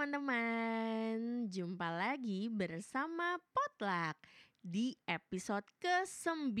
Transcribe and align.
teman-teman, 0.00 1.44
jumpa 1.52 1.92
lagi 1.92 2.48
bersama 2.48 3.36
Potluck 3.52 4.16
di 4.64 4.96
episode 5.04 5.68
ke-9 5.76 6.56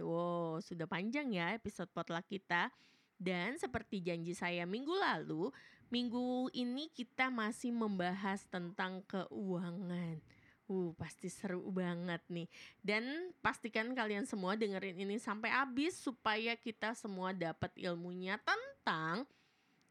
Wow, 0.00 0.64
sudah 0.64 0.88
panjang 0.88 1.28
ya 1.28 1.52
episode 1.52 1.92
Potluck 1.92 2.24
kita. 2.24 2.72
Dan 3.20 3.60
seperti 3.60 4.00
janji 4.00 4.32
saya 4.32 4.64
minggu 4.64 4.96
lalu 4.96 5.52
Minggu 5.92 6.48
ini 6.56 6.88
kita 6.88 7.28
masih 7.28 7.68
membahas 7.68 8.48
tentang 8.48 9.04
keuangan. 9.04 10.16
Uh, 10.64 10.96
pasti 10.96 11.28
seru 11.28 11.68
banget 11.68 12.24
nih. 12.32 12.48
Dan 12.80 13.36
pastikan 13.44 13.92
kalian 13.92 14.24
semua 14.24 14.56
dengerin 14.56 15.04
ini 15.04 15.20
sampai 15.20 15.52
habis 15.52 16.00
supaya 16.00 16.56
kita 16.56 16.96
semua 16.96 17.36
dapat 17.36 17.76
ilmunya 17.76 18.40
tentang 18.40 19.28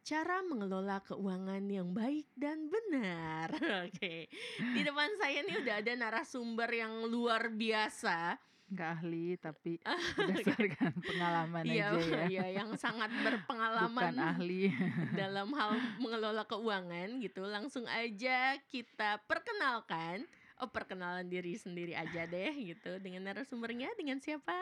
cara 0.10 0.42
mengelola 0.42 1.06
keuangan 1.06 1.62
yang 1.70 1.94
baik 1.94 2.26
dan 2.34 2.66
benar. 2.66 3.54
Oke. 3.86 4.26
Di 4.58 4.82
depan 4.82 5.06
saya 5.22 5.46
nih 5.46 5.62
udah 5.62 5.76
ada 5.86 5.94
narasumber 5.94 6.66
yang 6.74 7.06
luar 7.06 7.54
biasa. 7.54 8.34
Nggak 8.74 8.90
ahli 8.90 9.38
tapi 9.38 9.78
berdasarkan 10.18 10.94
pengalaman 10.98 11.62
Iya, 11.62 11.94
aja 11.94 12.02
ya. 12.02 12.22
iya, 12.26 12.46
yang 12.58 12.74
sangat 12.74 13.14
berpengalaman 13.22 14.18
Bukan 14.18 14.34
ahli. 14.34 14.74
dalam 15.22 15.54
hal 15.54 15.78
mengelola 16.02 16.42
keuangan 16.50 17.22
gitu. 17.22 17.46
Langsung 17.46 17.86
aja 17.86 18.58
kita 18.66 19.22
perkenalkan. 19.30 20.26
Oh, 20.58 20.74
perkenalan 20.74 21.30
diri 21.30 21.54
sendiri 21.54 21.94
aja 21.94 22.26
deh 22.26 22.52
gitu. 22.58 22.98
Dengan 22.98 23.30
narasumbernya 23.30 23.94
dengan 23.94 24.18
siapa? 24.26 24.58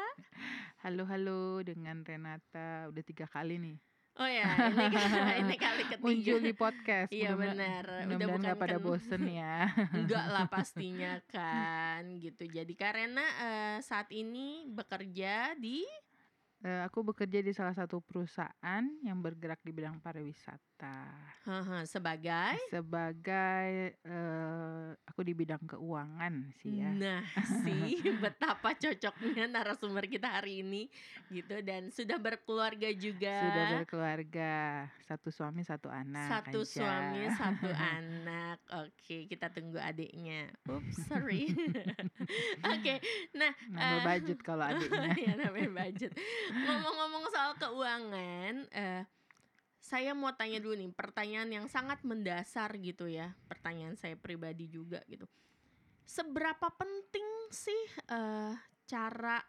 Halo 0.84 1.08
halo 1.08 1.64
dengan 1.64 2.04
Renata 2.04 2.92
udah 2.92 3.04
tiga 3.08 3.26
kali 3.32 3.58
nih 3.64 3.87
Oh 4.18 4.26
ya, 4.26 4.50
ini 4.50 4.86
ini 5.46 5.56
kali 5.62 5.84
ketiga. 5.86 6.02
muncul 6.02 6.38
di 6.42 6.54
podcast. 6.58 7.10
Iya, 7.14 7.38
benar. 7.38 7.86
Udah 8.10 8.28
bukan 8.34 8.54
pada 8.58 8.78
kan- 8.78 8.84
bosen 8.84 9.24
ya. 9.30 9.70
Enggak 9.98 10.26
lah 10.34 10.46
pastinya 10.50 11.22
kan 11.30 12.02
gitu. 12.18 12.50
Jadi 12.50 12.74
karena 12.74 13.22
eh, 13.22 13.78
saat 13.86 14.10
ini 14.10 14.66
bekerja 14.74 15.54
di 15.62 15.86
Eh, 16.66 16.82
aku 16.82 17.06
bekerja 17.06 17.46
di 17.46 17.54
salah 17.54 17.78
satu 17.78 18.02
perusahaan 18.02 18.82
yang 19.06 19.22
bergerak 19.22 19.62
di 19.62 19.70
bidang 19.70 20.02
pariwisata. 20.02 21.06
haha, 21.46 21.86
sebagai 21.86 22.58
Sebagai 22.74 23.94
eh, 23.94 24.90
aku 25.06 25.22
di 25.22 25.38
bidang 25.38 25.62
keuangan 25.70 26.50
sih 26.58 26.82
ya. 26.82 26.90
Nah, 26.98 27.22
sih 27.62 28.02
betapa 28.18 28.74
cocoknya 28.74 29.46
narasumber 29.46 30.10
kita 30.10 30.42
hari 30.42 30.66
ini 30.66 30.90
gitu 31.30 31.62
dan 31.62 31.94
sudah 31.94 32.18
berkeluarga 32.18 32.90
juga. 32.98 33.38
Sudah 33.38 33.66
berkeluarga, 33.78 34.56
satu 35.06 35.30
suami 35.30 35.62
satu 35.62 35.94
anak. 35.94 36.26
satu 36.42 36.66
aja. 36.66 36.74
suami, 36.74 37.22
satu 37.38 37.70
anak. 38.02 38.58
Oke, 38.82 39.30
kita 39.30 39.54
tunggu 39.54 39.78
adiknya. 39.78 40.50
Oops, 40.66 41.06
sorry. 41.06 41.54
Oke, 42.74 42.98
nah 43.38 43.54
Nambah 43.70 44.02
eh, 44.02 44.06
budget 44.10 44.40
kalau 44.42 44.66
adiknya. 44.66 45.14
ya 45.14 45.34
namanya 45.38 45.70
budget. 45.86 46.18
Ngomong-ngomong 46.52 47.26
soal 47.32 47.52
keuangan, 47.60 48.54
eh 48.72 49.04
saya 49.88 50.12
mau 50.12 50.36
tanya 50.36 50.60
dulu 50.60 50.76
nih 50.76 50.92
pertanyaan 50.92 51.48
yang 51.48 51.66
sangat 51.72 52.04
mendasar 52.04 52.76
gitu 52.76 53.08
ya. 53.08 53.32
Pertanyaan 53.48 53.96
saya 53.96 54.20
pribadi 54.20 54.68
juga 54.68 55.00
gitu. 55.08 55.24
Seberapa 56.04 56.68
penting 56.76 57.28
sih 57.52 57.82
eh 58.12 58.56
cara 58.88 59.40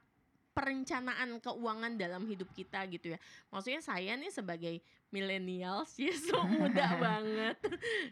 perencanaan 0.59 1.39
keuangan 1.39 1.95
dalam 1.95 2.27
hidup 2.27 2.51
kita 2.55 2.83
gitu 2.91 3.15
ya. 3.15 3.19
Maksudnya 3.51 3.79
saya 3.79 4.19
nih 4.19 4.31
sebagai 4.35 4.83
millennials 5.15 5.95
ya 5.99 6.11
so 6.27 6.43
muda 6.43 6.95
banget 7.07 7.59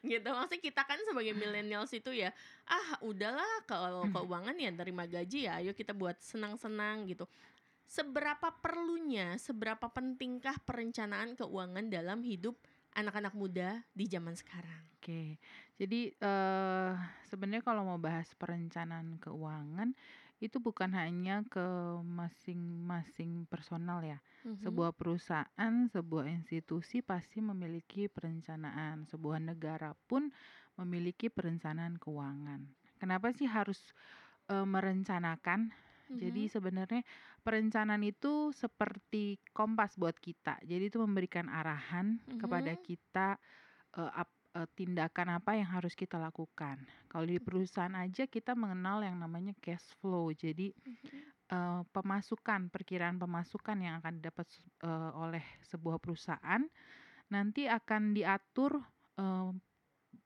gitu. 0.03 0.29
Maksudnya 0.31 0.63
kita 0.63 0.83
kan 0.87 0.99
sebagai 1.07 1.35
millennials 1.35 1.91
itu 1.91 2.11
ya 2.11 2.31
ah 2.71 3.03
udahlah 3.03 3.67
kalau 3.67 4.07
keuangan 4.11 4.55
ya 4.59 4.71
terima 4.75 5.11
gaji 5.11 5.51
ya 5.51 5.63
ayo 5.63 5.75
kita 5.75 5.91
buat 5.91 6.19
senang-senang 6.23 7.07
gitu. 7.11 7.27
Seberapa 7.87 8.49
perlunya, 8.63 9.39
seberapa 9.39 9.87
pentingkah 9.97 10.57
perencanaan 10.67 11.31
keuangan 11.39 11.87
dalam 11.91 12.21
hidup 12.23 12.55
anak-anak 12.95 13.35
muda 13.41 13.69
di 13.95 14.05
zaman 14.11 14.35
sekarang? 14.39 14.83
Oke, 14.99 15.39
jadi 15.79 16.01
eh 16.19 16.93
sebenarnya 17.31 17.63
kalau 17.63 17.87
mau 17.87 18.01
bahas 18.01 18.27
perencanaan 18.35 19.23
keuangan 19.23 19.95
itu 20.43 20.59
bukan 20.59 20.91
hanya 20.99 21.47
ke 21.47 21.63
masing-masing 22.03 23.47
personal 23.47 24.03
ya. 24.03 24.19
Mhm. 24.45 24.59
Sebuah 24.65 24.91
perusahaan, 24.99 25.75
sebuah 25.95 26.27
institusi 26.29 27.01
pasti 27.07 27.39
memiliki 27.39 28.11
perencanaan. 28.11 29.07
Sebuah 29.07 29.39
negara 29.39 29.95
pun 30.11 30.35
memiliki 30.75 31.31
perencanaan 31.31 31.97
keuangan. 32.03 32.67
Kenapa 32.99 33.31
sih 33.31 33.47
harus 33.47 33.79
eh, 34.51 34.67
merencanakan? 34.67 35.71
Jadi 36.15 36.47
Mhm. 36.47 36.51
sebenarnya 36.51 37.03
perencanaan 37.43 38.03
itu 38.07 38.51
seperti 38.55 39.39
kompas 39.53 39.97
buat 39.99 40.17
kita. 40.19 40.61
Jadi 40.65 40.89
itu 40.91 40.99
memberikan 41.03 41.49
arahan 41.51 42.21
kepada 42.39 42.75
Mhm. 42.75 42.81
kita 42.81 43.37
eh, 43.99 44.11
ap- 44.23 44.39
eh, 44.57 44.69
tindakan 44.77 45.39
apa 45.41 45.57
yang 45.59 45.69
harus 45.71 45.95
kita 45.99 46.17
lakukan. 46.21 46.85
Kalau 47.11 47.27
di 47.29 47.39
perusahaan 47.43 47.95
aja 47.97 48.27
kita 48.29 48.55
mengenal 48.59 49.03
yang 49.05 49.17
namanya 49.21 49.53
cash 49.63 49.87
flow. 50.01 50.31
Jadi 50.35 50.73
Mhm. 50.87 51.33
eh, 51.53 51.83
pemasukan, 51.93 52.71
perkiraan 52.73 53.19
pemasukan 53.21 53.79
yang 53.81 53.95
akan 54.03 54.21
didapat 54.23 54.47
eh, 54.85 55.11
oleh 55.17 55.45
sebuah 55.67 55.99
perusahaan 56.03 56.63
nanti 57.33 57.67
akan 57.71 58.15
diatur 58.17 58.81
eh, 59.21 59.51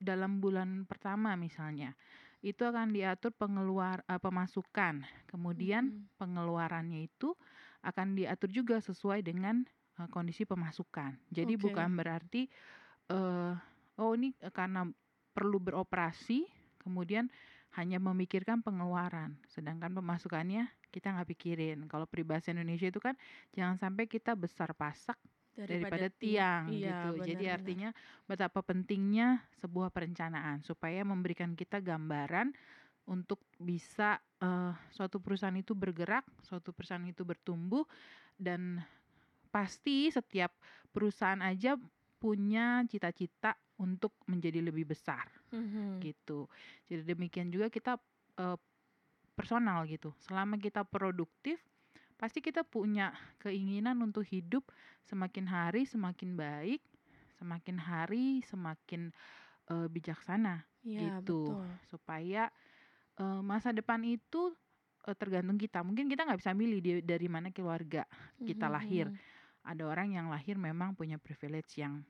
dalam 0.00 0.41
bulan 0.42 0.84
pertama 0.88 1.34
misalnya. 1.36 1.94
Itu 2.40 2.64
akan 2.68 2.92
diatur 2.96 3.32
pengeluar 3.36 4.02
eh, 4.08 4.20
pemasukan. 4.20 5.04
Kemudian 5.28 5.92
Mhm. 5.92 6.08
pengeluarannya 6.20 7.06
itu 7.08 7.36
akan 7.84 8.16
diatur 8.18 8.50
juga 8.52 8.76
sesuai 8.80 9.20
dengan 9.24 9.64
eh, 10.00 10.08
kondisi 10.12 10.44
pemasukan. 10.48 11.16
Jadi 11.32 11.54
Oke. 11.54 11.60
bukan 11.60 11.92
berarti 11.96 12.48
eh 13.10 13.54
oh 14.00 14.12
ini 14.16 14.32
karena 14.54 14.86
perlu 15.36 15.58
beroperasi 15.62 16.46
kemudian 16.82 17.28
hanya 17.76 17.98
memikirkan 18.02 18.64
pengeluaran, 18.66 19.38
sedangkan 19.46 19.94
pemasukannya 19.94 20.66
kita 20.90 21.14
nggak 21.14 21.28
pikirin. 21.36 21.78
Kalau 21.86 22.06
peribahasa 22.08 22.50
Indonesia 22.50 22.88
itu 22.90 22.98
kan 22.98 23.14
jangan 23.54 23.76
sampai 23.78 24.08
kita 24.10 24.34
besar 24.34 24.72
pasak 24.74 25.16
daripada 25.56 26.08
tiang 26.12 26.70
Iya, 26.70 27.10
gitu. 27.10 27.20
Jadi 27.24 27.44
artinya 27.50 27.90
betapa 28.28 28.60
pentingnya 28.64 29.44
sebuah 29.60 29.90
perencanaan 29.92 30.62
supaya 30.64 31.02
memberikan 31.04 31.54
kita 31.58 31.80
gambaran 31.82 32.52
untuk 33.08 33.42
bisa 33.58 34.20
eh, 34.42 34.72
suatu 34.94 35.18
perusahaan 35.22 35.56
itu 35.56 35.74
bergerak, 35.74 36.24
suatu 36.44 36.70
perusahaan 36.74 37.04
itu 37.06 37.22
bertumbuh 37.26 37.84
dan 38.38 38.82
pasti 39.50 40.08
setiap 40.12 40.54
perusahaan 40.94 41.40
aja 41.42 41.74
punya 42.20 42.84
cita-cita 42.86 43.56
untuk 43.80 44.12
menjadi 44.28 44.60
lebih 44.62 44.92
besar 44.92 45.26
Mhm. 45.52 46.04
gitu. 46.04 46.46
Jadi 46.88 47.02
demikian 47.04 47.50
juga 47.50 47.68
kita 47.72 47.98
eh, 48.40 48.58
personal 49.36 49.86
gitu. 49.88 50.12
Selama 50.20 50.60
kita 50.60 50.84
produktif, 50.84 51.60
pasti 52.20 52.41
kita 52.44 52.62
punya 52.69 53.16
keinginan 53.41 53.97
untuk 54.04 54.25
hidup 54.28 54.69
semakin 55.08 55.47
hari 55.48 55.82
semakin 55.88 56.36
baik, 56.36 56.82
semakin 57.41 57.76
hari 57.81 58.26
semakin 58.44 59.10
eh, 59.72 59.88
bijaksana 59.91 60.66
Iya, 60.84 61.20
gitu. 61.20 61.26
betul. 61.26 61.78
Supaya 61.91 62.50
eh, 63.20 63.41
masa 63.44 63.70
depan 63.75 64.00
itu 64.04 64.53
eh, 65.09 65.16
tergantung 65.16 65.59
kita. 65.60 65.80
Mungkin 65.86 66.06
kita 66.12 66.26
nggak 66.28 66.41
bisa 66.42 66.53
milih 66.56 66.80
di- 66.84 67.04
dari 67.06 67.28
mana 67.30 67.48
keluarga 67.54 68.04
kita 68.47 68.66
Mhm, 68.66 68.72
lahir. 68.72 69.09
mhm. 69.09 69.20
Ada 69.64 69.82
orang 69.86 70.09
yang 70.16 70.26
lahir 70.32 70.56
memang 70.60 70.94
punya 70.98 71.16
privilege 71.20 71.78
yang 71.80 72.04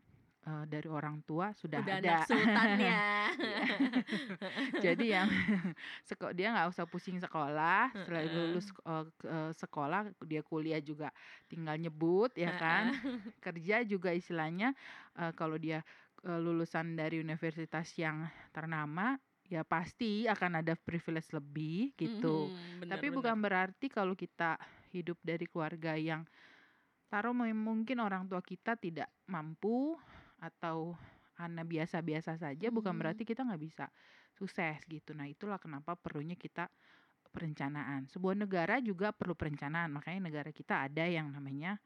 eh, 0.47 0.65
dari 0.69 0.89
orang 0.89 1.21
tua 1.27 1.53
sudah 1.57 1.83
Udah 1.83 1.95
ada. 1.97 2.17
sultannya. 2.19 3.01
Jadi 4.85 5.13
yang 5.15 5.29
seko 6.09 6.33
dia 6.35 6.53
nggak 6.55 6.69
usah 6.73 6.87
pusing 6.89 7.19
sekolah, 7.21 7.93
setelah 8.01 8.25
lulus 8.29 8.71
eh, 8.87 9.53
sekolah 9.55 10.11
dia 10.25 10.43
kuliah 10.45 10.81
juga 10.83 11.11
tinggal 11.51 11.77
nyebut 11.79 12.33
ya 12.37 12.53
kan. 12.55 12.93
Kerja 13.43 13.83
juga 13.87 14.11
istilahnya 14.15 14.75
eh, 15.19 15.33
kalau 15.37 15.57
dia 15.61 15.83
eh, 16.27 16.39
lulusan 16.41 16.97
dari 16.99 17.21
universitas 17.21 17.87
yang 17.99 18.27
ternama 18.55 19.17
ya 19.51 19.63
pasti 19.67 20.27
akan 20.31 20.63
ada 20.63 20.75
privilege 20.79 21.31
lebih 21.35 21.93
gitu. 21.99 22.51
Mhm, 22.53 22.81
Tapi 22.87 23.11
benar, 23.11 23.13
bukan 23.13 23.37
berarti 23.41 23.91
kalau 23.91 24.15
kita 24.15 24.57
hidup 24.95 25.19
dari 25.23 25.47
keluarga 25.47 25.95
yang 25.99 26.23
taruh 27.11 27.35
mungkin 27.35 27.99
orang 28.03 28.27
tua 28.31 28.41
kita 28.43 28.75
tidak 28.79 29.09
mampu 29.29 29.99
atau 30.41 30.97
anak 31.41 31.67
biasa-biasa 31.73 32.37
saja 32.37 32.69
bukan 32.73 32.93
Mhm. 32.93 33.01
berarti 33.01 33.25
kita 33.25 33.45
nggak 33.49 33.63
bisa 33.63 33.87
sukses 34.37 34.81
gitu. 34.89 35.13
Nah, 35.17 35.29
itulah 35.31 35.57
kenapa 35.61 35.97
perlunya 35.97 36.37
kita 36.37 36.69
perencanaan. 37.35 38.09
Sebuah 38.11 38.37
negara 38.39 38.77
juga 38.83 39.13
perlu 39.15 39.35
perencanaan. 39.39 39.91
Makanya 39.95 40.21
negara 40.31 40.51
kita 40.55 40.87
ada 40.91 41.05
yang 41.09 41.31
namanya 41.33 41.79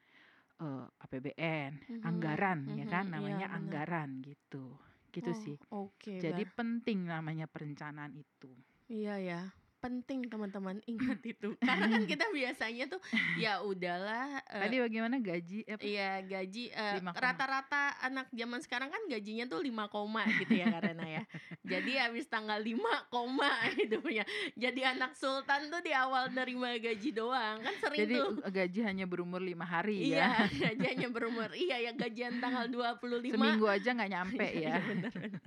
eh, 0.61 0.85
APBN, 1.03 1.73
Mhm, 1.89 2.05
anggaran 2.05 2.59
ya 2.79 2.85
mhm, 2.85 2.93
kan 2.93 3.11
iya, 3.21 3.37
namanya 3.37 3.47
benar. 3.51 3.81
anggaran 3.91 4.21
gitu. 4.23 4.77
gitu 5.15 5.31
Oh, 5.31 5.43
sih. 5.43 5.57
oke, 5.71 6.23
Jadi 6.23 6.43
Bah. 6.43 6.47
penting 6.57 7.07
namanya 7.09 7.47
perencanaan 7.51 8.13
itu. 8.17 8.51
Iya 8.89 9.15
ya, 9.27 9.39
penting 9.85 10.25
teman-teman 10.25 10.81
ingat 10.91 11.21
itu. 11.21 11.53
Karena 11.67 11.85
kan 11.93 12.03
kita 12.09 12.25
biasanya 12.33 12.89
tuh 12.89 12.97
ya 13.37 13.61
udahlah 13.61 14.41
eh, 14.49 14.61
Tadi 14.65 14.75
bagaimana 14.81 15.21
gaji 15.21 15.61
apa? 15.69 15.81
Iya 15.85 16.11
gaji 16.25 16.63
eh, 16.73 16.97
koma. 16.97 17.13
rata-rata 17.13 18.01
anak 18.01 18.33
zaman 18.33 18.59
sekarang 18.65 18.89
kan 18.89 19.01
gajinya 19.05 19.45
tuh 19.45 19.61
5 19.61 19.93
koma 19.93 20.25
gitu 20.41 20.57
ya 20.57 20.73
karena 20.73 21.05
ya. 21.05 21.23
Jadi 21.77 21.91
habis 22.01 22.25
tanggal 22.25 22.57
5 22.57 23.13
koma 23.13 23.51
hidupnya. 23.77 24.25
Jadi 24.57 24.81
anak 24.81 25.13
sultan 25.13 25.69
tuh 25.69 25.85
di 25.85 25.93
awal 25.93 26.33
nerima 26.33 26.73
gaji 26.75 27.13
doang. 27.13 27.61
Kan 27.61 27.75
sering 27.77 27.99
Jadi 28.01 28.13
tuh. 28.17 28.29
gaji 28.49 28.79
hanya 28.81 29.05
berumur 29.05 29.37
lima 29.37 29.65
hari 29.65 30.09
Iya, 30.09 30.49
ya. 30.49 30.71
gaji 30.73 30.85
hanya 30.97 31.09
berumur. 31.13 31.53
Iya 31.53 31.77
ya 31.77 31.91
gajian 31.93 32.41
tanggal 32.41 32.65
25. 32.65 33.37
Seminggu 33.37 33.65
aja 33.69 33.89
nggak 33.93 34.09
nyampe 34.09 34.45
Iya, 34.45 34.81
ya. 34.81 34.81
bener, 34.81 35.13
bener. 35.13 35.41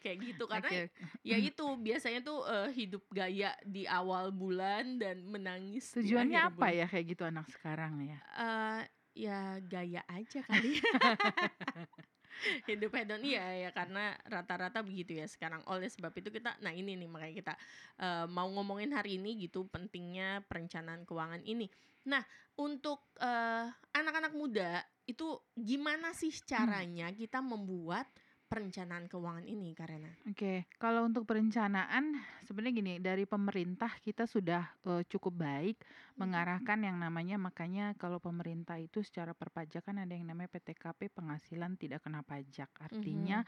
Kayak 0.00 0.16
gitu 0.24 0.44
karena 0.48 0.70
Oke. 0.72 0.82
ya 1.20 1.36
itu 1.36 1.64
biasanya 1.76 2.20
tuh 2.24 2.48
eh, 2.48 2.68
hidup 2.72 3.04
gaya 3.12 3.49
di 3.66 3.84
awal 3.86 4.30
bulan 4.34 4.98
dan 4.98 5.22
menangis 5.26 5.92
di 5.94 6.10
Tujuannya 6.10 6.38
akhir 6.38 6.50
apa 6.54 6.66
bulan. 6.66 6.78
ya 6.78 6.86
kayak 6.88 7.06
gitu 7.10 7.22
anak 7.26 7.46
sekarang 7.50 7.94
ya? 8.04 8.18
Eh, 8.38 8.80
ya 9.14 9.58
gaya 9.66 10.02
aja 10.06 10.40
kali 10.46 10.78
hidup 12.70 12.94
hedon 12.96 13.20
iya 13.20 13.68
ya 13.68 13.70
karena 13.74 14.16
rata-rata 14.24 14.80
begitu 14.80 15.18
ya 15.18 15.26
sekarang 15.28 15.60
oleh 15.68 15.90
sebab 15.90 16.14
itu 16.16 16.32
kita 16.32 16.56
nah 16.64 16.72
ini 16.72 16.96
nih 16.96 17.08
makanya 17.10 17.34
kita 17.36 17.54
eh, 18.00 18.26
mau 18.30 18.48
ngomongin 18.48 18.94
hari 18.96 19.20
ini 19.20 19.36
gitu 19.44 19.66
pentingnya 19.68 20.46
perencanaan 20.46 21.04
keuangan 21.04 21.42
ini 21.44 21.68
nah 22.06 22.24
untuk 22.56 23.12
eh, 23.20 23.66
anak-anak 23.92 24.32
muda 24.32 24.80
itu 25.04 25.36
gimana 25.58 26.14
sih 26.14 26.32
caranya 26.46 27.10
kita 27.12 27.42
membuat 27.42 28.06
perencanaan 28.50 29.04
keuangan 29.12 29.46
ini 29.54 29.70
karena 29.80 30.12
Oke, 30.28 30.68
kalau 30.76 31.08
untuk 31.08 31.24
perencanaan 31.24 32.12
sebenarnya 32.44 32.74
gini 32.76 32.94
dari 33.00 33.24
pemerintah 33.24 33.88
kita 34.04 34.28
sudah 34.28 34.62
eh, 34.84 35.02
cukup 35.08 35.32
baik 35.40 35.80
mengarahkan 36.20 36.76
yang 36.84 37.00
namanya 37.00 37.40
makanya 37.40 37.96
kalau 37.96 38.20
pemerintah 38.20 38.76
itu 38.76 39.00
secara 39.00 39.32
perpajakan 39.32 40.04
ada 40.04 40.12
yang 40.12 40.28
namanya 40.28 40.52
PTKP 40.52 41.08
penghasilan 41.08 41.74
tidak 41.80 42.04
kena 42.04 42.20
pajak. 42.20 42.68
Artinya 42.84 43.40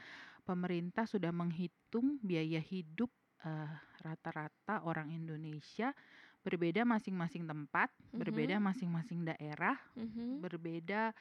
pemerintah 0.49 1.05
sudah 1.05 1.29
menghitung 1.31 2.17
biaya 2.25 2.59
hidup 2.65 3.13
eh, 3.45 3.73
rata-rata 4.01 4.81
orang 4.89 5.13
Indonesia 5.13 5.93
berbeda 6.41 6.89
masing-masing 6.89 7.45
tempat, 7.45 7.93
berbeda 8.17 8.57
Mhm. 8.57 8.65
masing-masing 8.65 9.29
daerah, 9.29 9.77
Mhm. 9.97 10.43
berbeda 10.43 11.13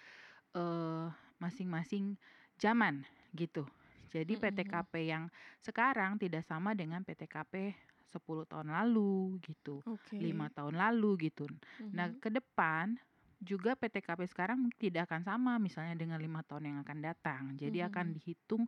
eh, 0.55 1.07
masing-masing 1.39 2.15
zaman 2.59 3.03
gitu. 3.35 3.67
Jadi 4.11 4.35
Mm-mm. 4.35 4.85
PTKP 4.91 5.07
yang 5.07 5.31
sekarang 5.63 6.19
tidak 6.19 6.43
sama 6.43 6.75
dengan 6.75 7.01
PTKP 7.07 7.71
10 8.11 8.43
tahun 8.47 8.75
lalu 8.75 9.39
gitu, 9.43 9.83
lima 10.19 10.51
tahun 10.51 10.75
lalu 10.75 11.31
gitu. 11.31 11.47
Nah 11.95 12.11
Mhm. 12.11 12.21
ke 12.21 12.27
depan 12.27 12.99
juga 13.41 13.73
PTKP 13.79 14.21
sekarang 14.29 14.67
tidak 14.77 15.09
akan 15.09 15.23
sama 15.25 15.53
misalnya 15.57 15.95
dengan 15.97 16.19
lima 16.21 16.43
tahun 16.43 16.75
yang 16.75 16.77
akan 16.83 16.99
datang. 17.01 17.43
Jadi 17.55 17.79
akan 17.87 18.05
Mhm. 18.05 18.19
dihitung 18.19 18.67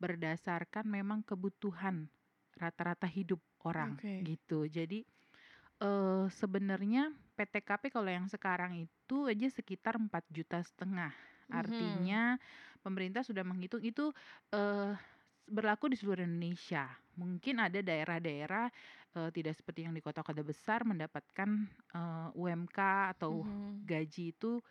berdasarkan 0.00 0.84
memang 0.88 1.24
kebutuhan 1.24 2.08
rata-rata 2.58 3.08
hidup 3.08 3.40
orang 3.64 3.96
Oke. 3.96 4.14
gitu. 4.20 4.68
Jadi 4.68 5.02
eh 5.82 6.24
sebenarnya 6.30 7.12
PTKP 7.36 7.90
kalau 7.90 8.10
yang 8.12 8.26
sekarang 8.30 8.78
itu 8.86 9.26
aja 9.26 9.48
sekitar 9.50 9.98
4 9.98 10.24
juta 10.30 10.60
setengah. 10.62 11.12
Mhm. 11.48 12.12
Artinya 12.12 12.38
pemerintah 12.82 13.22
sudah 13.24 13.42
menghitung 13.46 13.82
itu 13.82 14.10
eh 14.52 14.94
berlaku 15.48 15.90
di 15.90 15.96
seluruh 15.98 16.22
Indonesia. 16.24 16.86
Mungkin 17.18 17.60
ada 17.60 17.80
daerah-daerah 17.82 18.66
eh, 19.18 19.30
tidak 19.34 19.54
seperti 19.58 19.84
yang 19.86 19.94
di 19.94 20.00
kota-kota 20.04 20.42
besar 20.44 20.82
mendapatkan 20.86 21.48
eh, 21.94 22.28
UMK 22.38 22.78
atau 23.18 23.42
Mhm. 23.44 23.84
gaji 23.86 24.32
itu 24.34 24.62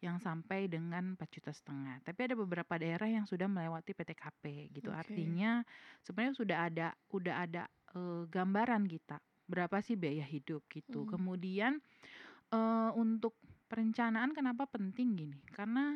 yang 0.00 0.16
sampai 0.16 0.64
dengan 0.64 1.12
4 1.18 1.28
juta 1.28 1.52
setengah. 1.52 2.00
Tapi 2.00 2.20
ada 2.32 2.34
beberapa 2.38 2.74
daerah 2.80 3.04
yang 3.10 3.28
sudah 3.28 3.44
melewati 3.50 3.92
PTKP 3.92 4.72
gitu. 4.72 4.88
Oke. 4.88 4.96
Artinya 4.96 5.60
sebenarnya 6.00 6.34
sudah 6.40 6.58
ada 6.70 6.88
udah 7.12 7.34
ada 7.44 7.62
eh, 7.96 8.22
gambaran 8.30 8.88
kita 8.88 9.20
berapa 9.50 9.82
sih 9.82 9.98
biaya 9.98 10.24
hidup 10.24 10.64
gitu. 10.72 11.04
Mhm. 11.04 11.10
Kemudian 11.10 11.72
eh, 12.54 12.90
untuk 12.96 13.36
perencanaan 13.70 14.32
kenapa 14.34 14.66
penting 14.70 15.14
gini? 15.18 15.40
Karena 15.52 15.94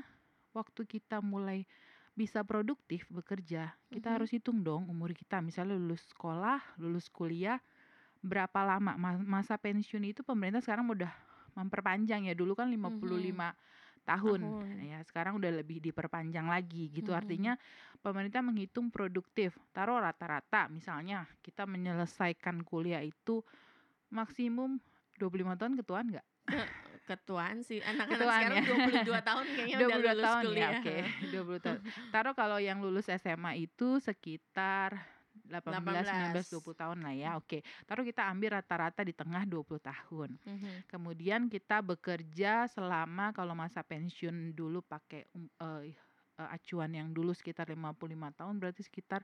waktu 0.55 0.87
kita 0.87 1.21
mulai 1.21 1.67
bisa 2.15 2.47
produktif 2.47 3.11
bekerja, 3.11 3.75
kita 3.91 4.09
Mhm. 4.11 4.15
harus 4.15 4.31
hitung 4.31 4.63
dong 4.63 4.87
umur 4.89 5.11
kita. 5.13 5.43
Misalnya 5.43 5.75
lulus 5.77 6.07
sekolah, 6.15 6.63
lulus 6.79 7.11
kuliah, 7.11 7.59
berapa 8.25 8.61
lama 8.65 8.95
Ma- 8.97 9.21
masa 9.21 9.59
pensiun 9.61 10.05
itu 10.15 10.23
pemerintah 10.25 10.63
sekarang 10.65 10.89
udah 10.89 11.11
memperpanjang 11.59 12.31
ya. 12.31 12.35
Dulu 12.39 12.55
kan 12.57 12.71
55 12.71 13.53
tahun. 14.07 14.41
Mhm. 14.41 14.63
Tahun. 14.63 14.89
Ya, 14.91 14.99
sekarang 15.05 15.37
udah 15.41 15.51
lebih 15.51 15.83
diperpanjang 15.83 16.47
lagi 16.49 16.91
gitu. 16.95 17.11
Mhm. 17.11 17.19
Artinya 17.19 17.53
pemerintah 18.01 18.41
menghitung 18.45 18.89
produktif. 18.95 19.59
Taruh 19.75 19.99
rata-rata 20.01 20.71
misalnya 20.71 21.27
kita 21.43 21.67
menyelesaikan 21.67 22.63
kuliah 22.63 23.03
itu 23.03 23.43
maksimum 24.13 24.79
25 25.19 25.55
tahun 25.59 25.75
ketuaan 25.83 26.07
nggak? 26.15 26.27
Ketuaan 27.05 27.61
sih 27.61 27.85
anak-anak 27.85 28.17
Ketuaan 28.17 28.41
sekarang 28.41 28.65
ya. 28.65 29.05
22 29.05 29.29
tahun 29.29 29.45
kayaknya 29.53 29.77
udah 29.77 29.89
22 29.89 30.01
lulus 30.01 30.25
tahun 30.25 30.45
kuliah. 30.45 30.65
ya, 30.65 30.81
oke. 30.81 30.97
20 31.29 31.65
tahun. 31.65 31.81
Taruh 32.15 32.35
kalau 32.35 32.59
yang 32.59 32.79
lulus 32.81 33.07
SMA 33.13 33.53
itu 33.61 33.89
sekitar 34.01 34.89
18, 35.45 36.33
19, 36.33 36.65
20 36.65 36.81
tahun 36.81 36.99
lah 37.05 37.15
ya. 37.15 37.31
Oke. 37.37 37.61
Taruh 37.85 38.05
kita 38.07 38.25
ambil 38.33 38.57
rata-rata 38.57 39.05
di 39.05 39.13
tengah 39.13 39.45
20 39.45 39.77
tahun. 39.77 40.31
Mhm. 40.41 40.89
Kemudian 40.89 41.53
kita 41.53 41.85
bekerja 41.85 42.65
selama 42.73 43.37
kalau 43.37 43.53
masa 43.53 43.85
pensiun 43.85 44.57
dulu 44.57 44.81
pakai 44.81 45.29
um, 45.37 45.45
eh, 45.85 45.93
eh, 46.41 46.49
acuan 46.49 46.97
yang 46.97 47.13
dulu 47.13 47.37
sekitar 47.37 47.69
55 47.69 48.33
tahun 48.41 48.55
berarti 48.57 48.83
sekitar 48.87 49.21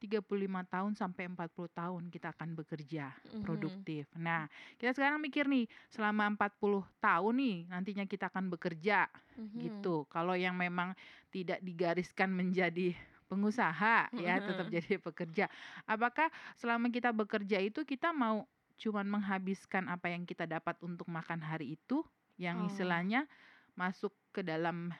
35 0.00 0.64
tahun 0.66 0.92
sampai 0.96 1.28
40 1.28 1.70
tahun 1.70 2.08
kita 2.08 2.32
akan 2.34 2.56
bekerja 2.56 3.12
Mhm. 3.32 3.40
produktif. 3.40 4.08
Nah, 4.16 4.48
kita 4.80 4.96
sekarang 4.96 5.20
mikir 5.20 5.44
nih 5.46 5.68
selama 5.92 6.26
40 6.32 6.82
tahun 7.04 7.34
nih 7.36 7.56
nantinya 7.68 8.04
kita 8.08 8.32
akan 8.32 8.48
bekerja 8.52 9.06
Mhm. 9.36 9.92
gitu. 9.92 10.08
Kalau 10.08 10.34
yang 10.34 10.56
memang 10.56 10.96
tidak 11.30 11.60
digariskan 11.62 12.32
menjadi 12.32 12.96
pengusaha 13.30 14.10
ya 14.18 14.40
tetap 14.42 14.66
Mhm. 14.66 14.72
jadi 14.72 14.98
pekerja. 14.98 15.46
Apakah 15.86 16.28
selama 16.58 16.90
kita 16.90 17.14
bekerja 17.14 17.60
itu 17.62 17.84
kita 17.86 18.10
mau 18.10 18.46
cuman 18.80 19.06
menghabiskan 19.06 19.86
apa 19.92 20.08
yang 20.08 20.24
kita 20.24 20.48
dapat 20.48 20.74
untuk 20.80 21.06
makan 21.12 21.44
hari 21.44 21.76
itu 21.76 22.00
yang 22.40 22.58
Oh. 22.58 22.64
istilahnya 22.64 23.28
masuk 23.76 24.12
ke 24.32 24.40
dalam 24.40 24.90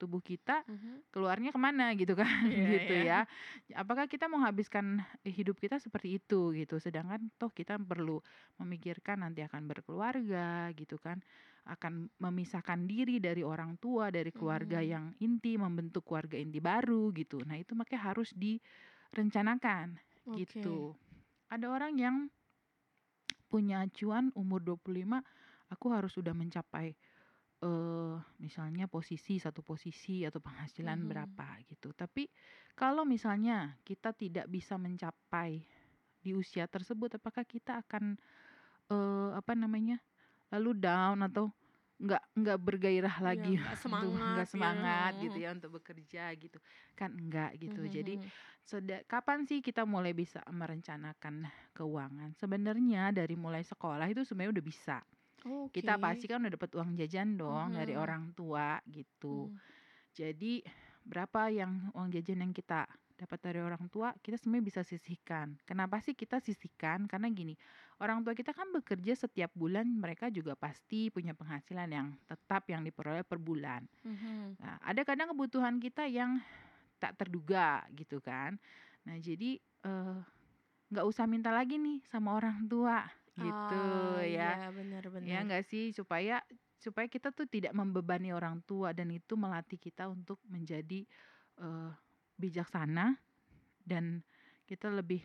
tubuh 0.00 0.24
kita 0.24 0.64
Mhm. 0.68 1.02
keluarnya 1.12 1.50
ke 1.52 1.60
mana 1.60 1.92
gitu 1.98 2.14
kan 2.16 2.28
Iya, 2.48 2.56
gitu 2.72 2.94
iya. 2.94 3.02
ya 3.10 3.28
apakah 3.76 4.06
kita 4.08 4.30
mau 4.32 4.40
habiskan 4.46 5.02
hidup 5.26 5.58
kita 5.60 5.76
seperti 5.82 6.16
itu 6.22 6.54
gitu 6.56 6.78
sedangkan 6.80 7.28
toh 7.36 7.50
kita 7.52 7.76
perlu 7.76 8.22
memikirkan 8.62 9.20
nanti 9.26 9.42
akan 9.44 9.66
berkeluarga 9.68 10.70
gitu 10.78 10.96
kan 11.02 11.20
akan 11.68 12.08
memisahkan 12.22 12.88
diri 12.88 13.20
dari 13.20 13.42
orang 13.44 13.76
tua 13.82 14.08
dari 14.14 14.32
keluarga 14.32 14.80
Mhm. 14.80 14.90
yang 14.92 15.04
inti 15.20 15.58
membentuk 15.60 16.06
keluarga 16.08 16.38
inti 16.40 16.58
baru 16.62 17.12
gitu 17.12 17.42
nah 17.44 17.58
itu 17.58 17.74
makanya 17.76 18.14
harus 18.14 18.30
direncanakan 18.34 19.98
Oke. 20.26 20.62
gitu 20.62 20.96
ada 21.50 21.66
orang 21.68 21.94
yang 21.98 22.16
punya 23.50 23.82
acuan 23.82 24.30
umur 24.38 24.60
25 24.62 25.18
aku 25.74 25.86
harus 25.94 26.12
sudah 26.14 26.34
mencapai 26.34 26.94
eh 27.60 28.16
misalnya 28.40 28.88
posisi 28.88 29.36
satu 29.36 29.60
posisi 29.60 30.24
atau 30.24 30.40
penghasilan 30.40 31.04
Mhm. 31.04 31.10
berapa 31.10 31.60
gitu. 31.68 31.92
Tapi 31.92 32.28
kalau 32.76 33.04
misalnya 33.04 33.76
kita 33.84 34.16
tidak 34.16 34.48
bisa 34.48 34.76
mencapai 34.80 35.64
di 36.24 36.32
usia 36.36 36.66
tersebut, 36.68 37.16
apakah 37.20 37.44
kita 37.48 37.84
akan 37.84 38.16
eh 38.92 39.30
apa 39.36 39.52
namanya 39.58 40.00
lalu 40.52 40.70
down 40.78 41.22
atau 41.26 41.52
nggak 42.02 42.22
nggak 42.38 42.58
bergairah 42.64 43.16
Iya, 43.26 43.28
lagi 43.28 43.56
nggak 43.60 43.76
untuk 43.92 44.16
semangat 44.16 44.24
nggak 44.24 44.48
ya. 44.56 44.68
semangat 44.68 45.12
gitu 45.20 45.36
Mhm. 45.36 45.44
ya 45.44 45.52
untuk 45.56 45.70
bekerja 45.76 46.32
gitu 46.42 46.56
kan 46.98 47.10
enggak 47.12 47.50
gitu. 47.60 47.84
Mhm, 47.84 47.90
Jadi. 47.90 48.16
Seda- 48.64 49.02
kapan 49.08 49.44
sih 49.48 49.60
kita 49.64 49.82
mulai 49.88 50.12
bisa 50.16 50.40
merencanakan 50.46 51.44
keuangan? 51.76 52.30
Sebenarnya 52.38 53.10
dari 53.12 53.34
mulai 53.34 53.60
sekolah 53.66 54.06
itu 54.08 54.22
sebenarnya 54.24 54.54
udah 54.60 54.66
bisa. 54.66 54.96
Kita 55.70 55.96
Oke. 55.96 56.02
pasti 56.02 56.26
kan 56.26 56.42
udah 56.42 56.52
dapat 56.58 56.70
uang 56.74 56.90
jajan 56.98 57.38
dong 57.38 57.74
dari 57.78 57.94
Mhm. 57.94 58.02
orang 58.02 58.24
tua 58.34 58.80
gitu. 58.90 59.48
Mhm. 59.48 59.58
Jadi 60.14 60.62
berapa 61.06 61.48
yang 61.52 61.90
uang 61.94 62.08
jajan 62.12 62.42
yang 62.44 62.52
kita 62.52 62.86
dapat 63.16 63.38
dari 63.44 63.60
orang 63.60 63.84
tua, 63.92 64.16
kita 64.24 64.40
sebenarnya 64.40 64.64
bisa 64.66 64.80
sisihkan. 64.82 65.60
Kenapa 65.68 66.00
sih 66.00 66.16
kita 66.16 66.40
sisihkan? 66.40 67.04
Karena 67.04 67.28
gini, 67.28 67.54
orang 68.00 68.24
tua 68.24 68.32
kita 68.32 68.56
kan 68.56 68.72
bekerja 68.72 69.12
setiap 69.14 69.52
bulan, 69.52 69.84
mereka 69.86 70.32
juga 70.32 70.56
pasti 70.56 71.12
punya 71.12 71.36
penghasilan 71.36 71.88
yang 71.92 72.08
tetap 72.26 72.64
yang 72.72 72.80
diperoleh 72.82 73.22
per 73.22 73.36
bulan. 73.36 73.84
Mhm. 74.04 74.56
Nah, 74.60 74.76
ada 74.80 75.02
kadang 75.04 75.32
kebutuhan 75.36 75.76
kita 75.80 76.08
yang 76.08 76.40
tak 77.00 77.16
terduga 77.20 77.84
gitu 77.96 78.20
kan. 78.24 78.56
Nah, 79.04 79.16
jadi 79.20 79.60
eh, 79.60 80.18
nggak 80.90 81.06
usah 81.06 81.24
minta 81.28 81.52
lagi 81.54 81.76
nih 81.80 82.02
sama 82.08 82.34
orang 82.36 82.66
tua 82.68 83.04
gitu 83.38 83.74
Ah, 83.74 84.20
ya. 84.24 84.56
iya 84.56 84.70
benar 84.76 85.04
Ya 85.20 85.40
benar. 85.40 85.44
enggak 85.44 85.64
sih 85.68 85.92
supaya 85.94 86.42
supaya 86.80 87.06
kita 87.10 87.30
tuh 87.36 87.46
tidak 87.50 87.72
membebani 87.76 88.32
orang 88.32 88.64
tua 88.64 88.92
dan 88.96 89.12
itu 89.12 89.36
melatih 89.36 89.76
kita 89.80 90.08
untuk 90.10 90.40
menjadi 90.48 91.04
eh, 91.60 91.90
bijaksana 92.40 93.20
dan 93.86 94.24
kita 94.68 94.88
lebih 94.92 95.22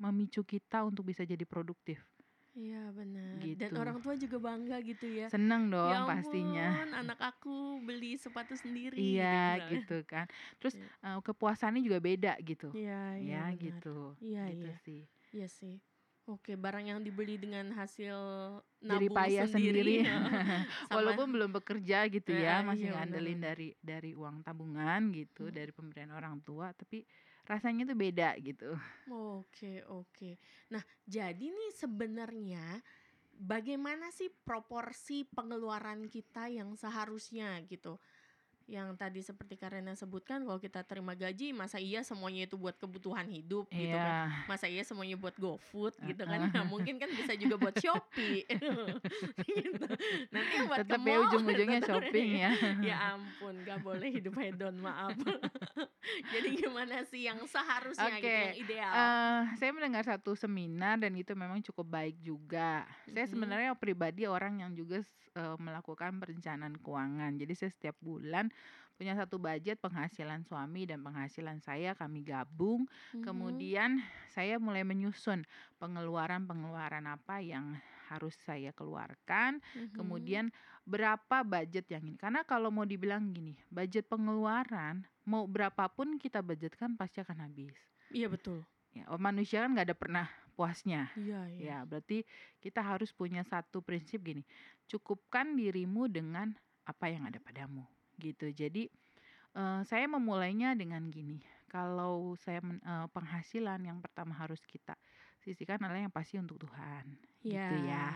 memicu 0.00 0.42
kita 0.46 0.84
untuk 0.88 1.06
bisa 1.10 1.24
jadi 1.26 1.44
produktif. 1.48 2.02
Iya 2.58 2.76
benar. 2.98 3.46
Dan 3.60 3.70
Gitu. 3.70 3.78
orang 3.80 3.96
tua 4.02 4.14
juga 4.22 4.36
bangga 4.46 4.76
gitu 4.88 5.06
ya. 5.06 5.30
Seneng 5.30 5.62
dong 5.72 5.88
Ya 5.88 5.94
pastinya. 6.08 6.66
ampun, 6.66 6.86
anak 7.00 7.18
aku 7.28 7.80
beli 7.86 8.18
sepatu 8.24 8.54
sendiri 8.58 8.98
Iya 8.98 9.24
misalnya. 9.24 9.64
gitu 9.68 9.92
kan. 10.10 10.26
Terus 10.58 10.74
Iya. 10.74 10.90
eh, 11.04 11.18
kepuasannya 11.26 11.80
juga 11.86 11.98
beda 12.08 12.30
gitu. 12.48 12.66
Iya, 12.76 12.92
iya 13.24 13.36
Ya 13.36 13.50
benar. 13.50 13.82
gitu. 13.84 13.88
Iya, 14.24 14.40
Gitu 14.46 14.66
iya. 14.66 14.74
sih. 14.84 15.00
Iya 15.34 15.46
sih. 15.58 15.74
Oke, 16.30 16.52
barang 16.54 16.86
yang 16.90 17.00
dibeli 17.06 17.34
dengan 17.40 17.66
hasil 17.74 18.14
nabung 18.80 19.28
payah 19.28 19.44
sendiri, 19.50 19.82
sendiri. 19.84 20.04
Walaupun 20.94 21.28
belum 21.34 21.50
bekerja 21.60 22.08
gitu 22.08 22.32
ya, 22.32 22.54
Heeh, 22.54 22.64
masih 22.64 22.86
iya, 22.86 22.96
ngandelin 22.96 23.38
benar. 23.38 23.42
dari 23.44 23.68
dari 23.80 24.10
uang 24.16 24.40
tabungan 24.46 25.12
gitu, 25.12 25.42
Hmm. 25.42 25.58
dari 25.58 25.70
pemberian 25.74 26.12
orang 26.16 26.40
tua, 26.46 26.72
tapi 26.72 27.04
rasanya 27.44 27.82
tuh 27.90 27.98
beda 27.98 28.28
gitu. 28.40 28.72
Oke, 29.10 29.82
oke. 29.90 30.38
Nah, 30.70 30.82
jadi 31.08 31.50
nih 31.50 31.72
sebenarnya 31.74 32.78
bagaimana 33.34 34.12
sih 34.14 34.30
proporsi 34.30 35.26
pengeluaran 35.26 36.06
kita 36.06 36.46
yang 36.52 36.76
seharusnya 36.78 37.58
gitu? 37.66 37.98
Yang 38.70 38.88
tadi 38.94 39.20
seperti 39.20 39.58
Karena 39.58 39.98
sebutkan 39.98 40.46
kalau 40.46 40.62
kita 40.62 40.86
terima 40.86 41.18
gaji 41.18 41.50
masa 41.50 41.82
iya 41.82 42.06
semuanya 42.06 42.46
itu 42.46 42.54
buat 42.54 42.78
kebutuhan 42.78 43.26
hidup 43.26 43.66
gitu 43.74 43.98
kan. 43.98 44.30
Iya. 44.30 44.46
Masa 44.46 44.70
iya 44.70 44.86
semuanya 44.86 45.18
buat 45.18 45.34
GoFood 45.34 45.98
gitu 46.06 46.22
kan. 46.22 46.54
Nah, 46.54 46.64
mungkin 46.64 47.02
kan 47.02 47.10
bisa 47.10 47.34
juga 47.34 47.58
buat 47.58 47.74
Shopee. 47.76 48.46
gitu. 49.50 49.86
Nanti 50.30 50.52
yang 50.54 50.66
buat 50.70 50.78
Tetap 50.86 51.00
ya 51.02 51.16
ujung-ujungnya 51.26 51.80
shopping 51.82 52.30
ya. 52.38 52.50
ya 52.94 52.96
ampun, 53.18 53.54
gak 53.66 53.82
boleh 53.82 54.08
hidup 54.14 54.38
hedon, 54.38 54.78
maaf. 54.78 55.18
Jadi 56.32 56.48
gimana 56.62 57.02
sih 57.04 57.26
yang 57.26 57.42
seharusnya 57.44 58.16
gitu, 58.16 58.24
Oke, 58.24 58.38
yang 58.38 58.58
ideal? 58.62 58.92
Eh, 58.94 59.40
saya 59.58 59.70
mendengar 59.74 60.02
satu 60.06 60.32
seminar 60.38 60.96
dan 60.96 61.12
itu 61.18 61.34
memang 61.34 61.58
cukup 61.60 61.90
baik 61.90 62.16
juga. 62.22 62.86
Saya 63.10 63.26
Mhm. 63.26 63.32
sebenarnya 63.34 63.70
pribadi 63.74 64.24
orang 64.30 64.62
yang 64.62 64.72
juga 64.72 65.02
eh, 65.30 65.56
melakukan 65.62 66.18
perencanaan 66.18 66.74
keuangan. 66.82 67.38
Jadi 67.38 67.52
saya 67.54 67.70
setiap 67.70 67.94
bulan 68.02 68.50
punya 69.00 69.16
satu 69.16 69.40
budget 69.40 69.80
penghasilan 69.80 70.44
suami 70.44 70.84
dan 70.84 71.00
penghasilan 71.00 71.56
saya 71.64 71.96
kami 71.96 72.20
gabung. 72.20 72.84
Mhm. 73.16 73.24
Kemudian 73.24 73.90
saya 74.28 74.60
mulai 74.60 74.84
menyusun 74.84 75.48
pengeluaran-pengeluaran 75.80 77.08
apa 77.08 77.40
yang 77.40 77.80
harus 78.12 78.36
saya 78.44 78.76
keluarkan. 78.76 79.64
Mhm. 79.72 79.96
Kemudian 79.96 80.44
berapa 80.84 81.40
budget 81.40 81.88
yang 81.88 82.04
ini? 82.04 82.20
Karena 82.20 82.44
kalau 82.44 82.68
mau 82.68 82.84
dibilang 82.84 83.32
gini, 83.32 83.56
budget 83.72 84.04
pengeluaran 84.04 85.08
mau 85.24 85.48
berapapun 85.48 86.20
kita 86.20 86.44
budgetkan 86.44 86.92
pasti 87.00 87.24
akan 87.24 87.48
habis. 87.48 87.72
Iya 88.12 88.28
betul. 88.28 88.68
Ya, 88.92 89.08
oh, 89.08 89.16
manusia 89.16 89.64
kan 89.64 89.72
nggak 89.72 89.86
ada 89.88 89.96
pernah 89.96 90.26
puasnya. 90.60 91.08
Iya, 91.16 91.48
iya. 91.56 91.62
Ya, 91.62 91.78
berarti 91.88 92.26
kita 92.60 92.84
harus 92.84 93.16
punya 93.16 93.40
satu 93.48 93.80
prinsip 93.80 94.20
gini. 94.20 94.44
Cukupkan 94.92 95.56
dirimu 95.56 96.04
dengan 96.10 96.52
apa 96.84 97.06
yang 97.06 97.30
ada 97.30 97.38
padamu, 97.38 97.86
gitu. 98.20 98.52
Jadi 98.52 98.88
eh, 99.56 99.80
saya 99.86 100.06
memulainya 100.10 100.74
dengan 100.78 101.08
gini. 101.10 101.42
Kalau 101.70 102.34
saya 102.38 102.60
men- 102.64 102.82
eh, 102.82 103.06
penghasilan 103.12 103.80
yang 103.86 103.98
pertama 104.04 104.34
harus 104.36 104.62
kita 104.66 104.94
sisihkan 105.42 105.80
adalah 105.82 106.02
yang 106.08 106.14
pasti 106.14 106.36
untuk 106.40 106.60
Tuhan, 106.68 107.16
gitu 107.48 107.74
ya. 107.78 108.14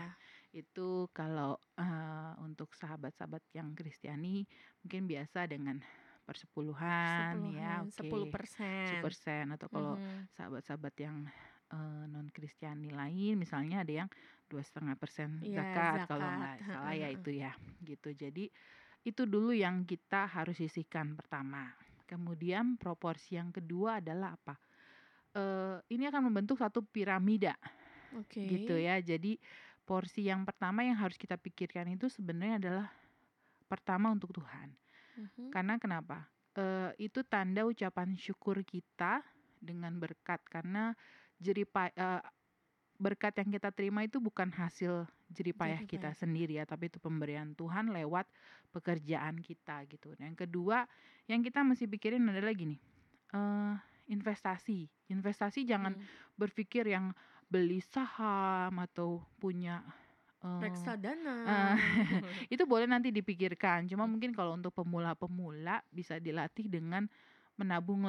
Itu 0.53 1.09
kalau 1.15 1.57
eh, 1.79 2.33
untuk 2.43 2.73
sahabat-sahabat 2.77 3.43
yang 3.57 3.73
Kristiani 3.77 4.45
mungkin 4.85 5.07
biasa 5.09 5.47
dengan 5.49 5.79
persepuluhan, 6.27 7.37
ya, 7.45 7.81
Sepuluhan, 7.81 7.85
oke. 7.85 8.37
10%. 8.83 8.85
10% 8.85 9.45
atau 9.55 9.67
kalau 9.71 9.95
Mhm. 9.95 10.27
sahabat-sahabat 10.35 10.95
yang 11.01 11.17
non 12.07 12.29
Kristiani 12.31 12.87
lain 12.93 13.35
misalnya 13.35 13.83
ada 13.83 14.05
yang 14.05 14.09
dua 14.47 14.61
setengah 14.63 14.95
persen 14.95 15.43
Iya, 15.45 15.59
zakat 15.59 16.05
kalau 16.07 16.31
nggak 16.37 16.55
salah 16.71 16.93
ya 16.95 17.07
itu 17.11 17.29
ya 17.35 17.51
gitu 17.83 18.13
jadi 18.15 18.47
itu 19.05 19.23
dulu 19.29 19.53
yang 19.55 19.85
kita 19.87 20.27
harus 20.27 20.57
sisihkan 20.59 21.15
pertama 21.15 21.71
kemudian 22.09 22.75
proporsi 22.77 23.37
yang 23.39 23.51
kedua 23.53 24.01
adalah 24.03 24.35
apa 24.37 24.55
Eh, 25.35 25.77
ini 25.93 26.07
akan 26.09 26.31
membentuk 26.31 26.57
satu 26.57 26.81
piramida 26.81 27.53
Oke. 28.11 28.45
gitu 28.45 28.75
ya 28.77 28.99
jadi 29.01 29.37
porsi 29.87 30.27
yang 30.27 30.43
pertama 30.47 30.83
yang 30.85 30.97
harus 30.99 31.17
kita 31.19 31.35
pikirkan 31.39 31.89
itu 31.95 32.07
sebenarnya 32.11 32.55
adalah 32.61 32.87
pertama 33.69 34.11
untuk 34.13 34.31
Tuhan 34.35 34.75
Mhm. 35.15 35.53
karena 35.53 35.75
kenapa? 35.81 36.29
Eh, 36.57 36.91
itu 37.11 37.21
tanda 37.27 37.63
ucapan 37.67 38.15
syukur 38.17 38.63
kita 38.65 39.23
dengan 39.59 39.97
berkat 39.99 40.41
karena 40.47 40.95
jerih 41.39 41.67
pa- 41.69 41.93
eh, 41.95 42.21
berkat 42.99 43.35
yang 43.41 43.49
kita 43.53 43.69
terima 43.75 44.03
itu 44.07 44.17
bukan 44.23 44.49
hasil 44.53 45.05
jerih 45.31 45.55
payah 45.55 45.81
Jerih 45.81 45.87
kita 45.87 46.13
sendiri 46.15 46.59
ya, 46.61 46.65
tapi 46.67 46.87
itu 46.91 46.97
pemberian 47.01 47.53
Tuhan 47.57 47.91
lewat 47.91 48.27
pekerjaan 48.71 49.39
kita 49.41 49.83
gitu. 49.89 50.13
Nah, 50.19 50.29
yang 50.31 50.37
kedua, 50.39 50.85
yang 51.29 51.41
kita 51.43 51.61
mesti 51.65 51.85
pikirin 51.89 52.23
adalah 52.29 52.53
gini, 52.55 52.77
eh, 53.33 53.75
investasi. 54.11 54.87
Investasi 55.11 55.65
jangan 55.67 55.93
Hmm. 55.93 56.07
berpikir 56.39 56.85
yang 56.89 57.11
beli 57.51 57.79
saham 57.83 58.75
atau 58.81 59.23
punya 59.39 59.83
eh, 60.43 60.89
reksadana. 61.45 61.75
itu 62.53 62.63
boleh 62.67 62.87
nanti 62.89 63.11
dipikirkan. 63.13 63.87
Cuma 63.89 64.05
Hmm. 64.05 64.09
mungkin 64.09 64.31
kalau 64.35 64.55
untuk 64.57 64.73
pemula-pemula 64.75 65.83
bisa 65.91 66.17
dilatih 66.21 66.67
dengan 66.71 67.07
menabung 67.59 68.03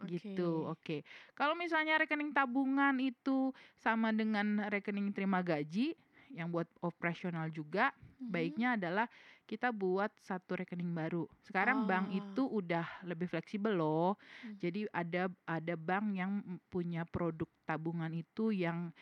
lah 0.00 0.08
gitu. 0.08 0.50
Oke. 0.66 1.04
Kalau 1.36 1.52
misalnya 1.52 2.00
rekening 2.00 2.32
tabungan 2.32 2.96
itu 2.98 3.52
sama 3.76 4.10
dengan 4.10 4.64
rekening 4.66 5.12
terima 5.12 5.44
gaji 5.44 5.92
yang 6.30 6.48
buat 6.48 6.66
operasional 6.80 7.50
juga, 7.50 7.90
Mhm. 8.20 8.30
baiknya 8.30 8.68
adalah 8.78 9.06
kita 9.44 9.74
buat 9.74 10.14
satu 10.22 10.62
rekening 10.62 10.94
baru. 10.94 11.26
Sekarang 11.42 11.84
bank 11.84 12.06
Oh. 12.08 12.16
itu 12.16 12.42
udah 12.46 12.86
lebih 13.02 13.26
fleksibel 13.26 13.74
loh. 13.74 14.14
Hmm. 14.40 14.54
Jadi 14.62 14.86
ada 14.94 15.26
ada 15.44 15.74
bank 15.74 16.06
yang 16.14 16.32
punya 16.70 17.02
produk 17.02 17.50
tabungan 17.66 18.12
itu 18.14 18.54
yang 18.54 18.94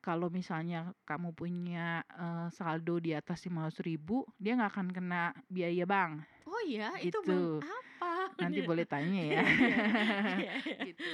kalau 0.00 0.28
misalnya 0.28 0.92
kamu 1.08 1.32
punya 1.32 2.02
eh, 2.10 2.48
saldo 2.52 3.00
di 3.00 3.14
atas 3.16 3.46
500 3.46 3.80
ribu, 3.80 4.26
dia 4.36 4.52
nggak 4.58 4.72
akan 4.76 4.88
kena 4.92 5.32
biaya 5.48 5.86
bank. 5.86 6.26
Oh 6.44 6.60
iya, 6.66 6.92
itu 7.00 7.16
Gitu. 7.22 7.24
bang 7.62 7.64
apa? 8.04 8.34
Nanti 8.42 8.60
Iya. 8.60 8.68
boleh 8.68 8.84
tanya 8.86 9.22
ya. 9.22 9.42
Iya, 10.40 10.52
iya. 10.64 10.76
gitu. 10.84 11.12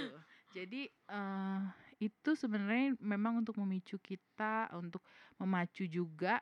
Jadi 0.50 0.82
eh, 0.90 1.60
itu 2.00 2.30
sebenarnya 2.34 2.96
memang 2.98 3.38
untuk 3.40 3.54
memicu 3.60 4.00
kita 4.02 4.72
untuk 4.74 5.04
memacu 5.38 5.86
juga 5.86 6.40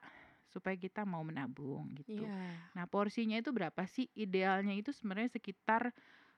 supaya 0.48 0.74
kita 0.80 1.04
mau 1.04 1.20
menabung 1.20 1.92
gitu. 1.92 2.24
Iya. 2.24 2.72
Nah, 2.72 2.84
porsinya 2.88 3.36
itu 3.36 3.52
berapa 3.52 3.84
sih? 3.84 4.08
Idealnya 4.16 4.72
itu 4.72 4.96
sebenarnya 4.96 5.36
sekitar 5.36 5.92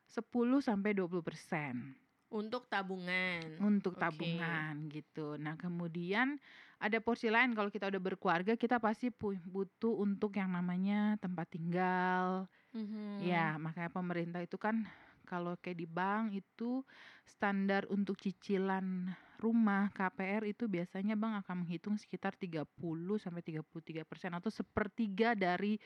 10 0.04 0.58
sampai 0.58 0.90
20 0.98 1.22
persen 1.22 1.94
Untuk 2.30 2.66
tabungan. 2.66 3.58
untuk 3.58 3.94
tabungan 3.94 4.86
gitu. 4.90 5.34
Nah, 5.38 5.54
kemudian 5.54 6.38
ada 6.80 6.98
porsi 7.04 7.28
lain 7.28 7.52
kalau 7.52 7.68
kita 7.68 7.92
udah 7.92 8.02
berkeluarga 8.02 8.56
kita 8.56 8.80
pasti 8.80 9.12
butuh 9.12 9.94
untuk 10.00 10.32
yang 10.36 10.50
namanya 10.56 11.16
tempat 11.20 11.46
tinggal. 11.52 12.48
Mhm. 12.74 13.14
Ya, 13.20 13.60
makanya 13.60 13.92
pemerintah 13.92 14.40
itu 14.40 14.56
kan 14.56 14.88
kalau 15.28 15.54
kayak 15.60 15.78
di 15.78 15.86
bank 15.86 16.34
itu 16.34 16.82
standar 17.28 17.86
untuk 17.92 18.16
cicilan 18.18 19.12
rumah 19.38 19.92
KPR 19.92 20.44
itu 20.48 20.66
biasanya 20.66 21.14
bank 21.20 21.44
akan 21.46 21.64
menghitung 21.64 21.96
sekitar 22.00 22.34
30 22.36 23.20
sampai 23.20 23.44
33 23.44 24.02
persen 24.08 24.32
atau 24.34 24.48
sepertiga 24.50 25.36
dari 25.36 25.76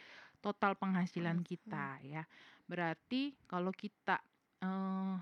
total 0.41 0.79
penghasilan 0.79 1.43
kita 1.43 1.99
ya. 2.07 2.23
Berarti 2.71 3.35
kalau 3.51 3.75
kita 3.75 4.23
eh, 4.63 5.15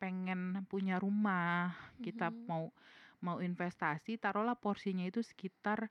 pengen 0.00 0.64
punya 0.68 0.98
rumah, 1.00 1.72
kita 2.02 2.30
Mhm. 2.30 2.46
mau 2.48 2.72
mau 3.24 3.38
investasi, 3.40 4.20
taruhlah 4.20 4.56
porsinya 4.60 5.04
itu 5.08 5.20
sekitar 5.24 5.88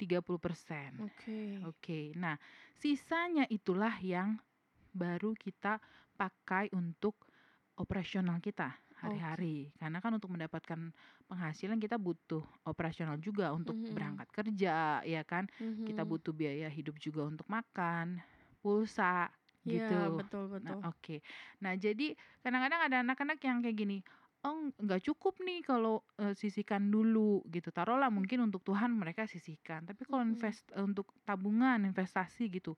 30 0.00 0.40
persen. 0.42 1.04
Oke. 1.04 1.38
Oke, 1.64 2.16
nah 2.16 2.40
sisanya 2.76 3.44
itulah 3.52 3.92
yang 4.00 4.40
baru 4.96 5.36
kita 5.36 5.78
pakai 6.16 6.72
untuk 6.74 7.28
operasional 7.78 8.38
kita 8.44 8.80
hari-hari. 9.00 9.72
Karena 9.80 9.98
kan 10.04 10.12
untuk 10.16 10.32
mendapatkan 10.34 10.92
penghasilan 11.30 11.78
kita 11.80 11.96
butuh 11.96 12.44
operasional 12.68 13.16
juga 13.20 13.52
untuk 13.56 13.76
Mhm. 13.76 13.88
berangkat 13.88 14.28
kerja, 14.32 15.00
ya 15.04 15.22
kan? 15.24 15.48
Kita 15.86 16.04
Mhm. 16.04 16.08
butuh 16.08 16.32
biaya 16.36 16.68
hidup 16.68 16.96
juga 17.00 17.24
untuk 17.28 17.46
makan, 17.48 18.20
pulsa, 18.60 19.32
Iya, 19.68 19.84
gitu. 19.84 20.16
betul 20.16 20.44
Nah, 20.60 20.74
betul. 20.74 20.80
oke. 20.84 21.24
Nah, 21.64 21.72
jadi 21.80 22.12
kadang-kadang 22.44 22.80
ada 22.92 22.96
anak-anak 23.04 23.38
yang 23.44 23.64
kayak 23.64 23.76
gini, 23.80 23.98
"Oh, 24.44 24.72
nggak 24.72 25.04
cukup 25.04 25.36
nih 25.44 25.60
kalau, 25.60 26.00
eee, 26.16 26.32
sisihkan 26.32 26.88
dulu," 26.88 27.44
gitu. 27.52 27.68
Taruhlah 27.68 28.08
mungkin 28.08 28.40
untuk 28.48 28.64
Tuhan 28.64 28.96
mereka 28.96 29.28
sisihkan, 29.28 29.84
tapi 29.84 30.08
kalau 30.08 30.24
Mhm. 30.28 30.28
invest 30.28 30.72
untuk 30.72 31.12
tabungan, 31.28 31.84
investasi 31.84 32.48
gitu, 32.48 32.72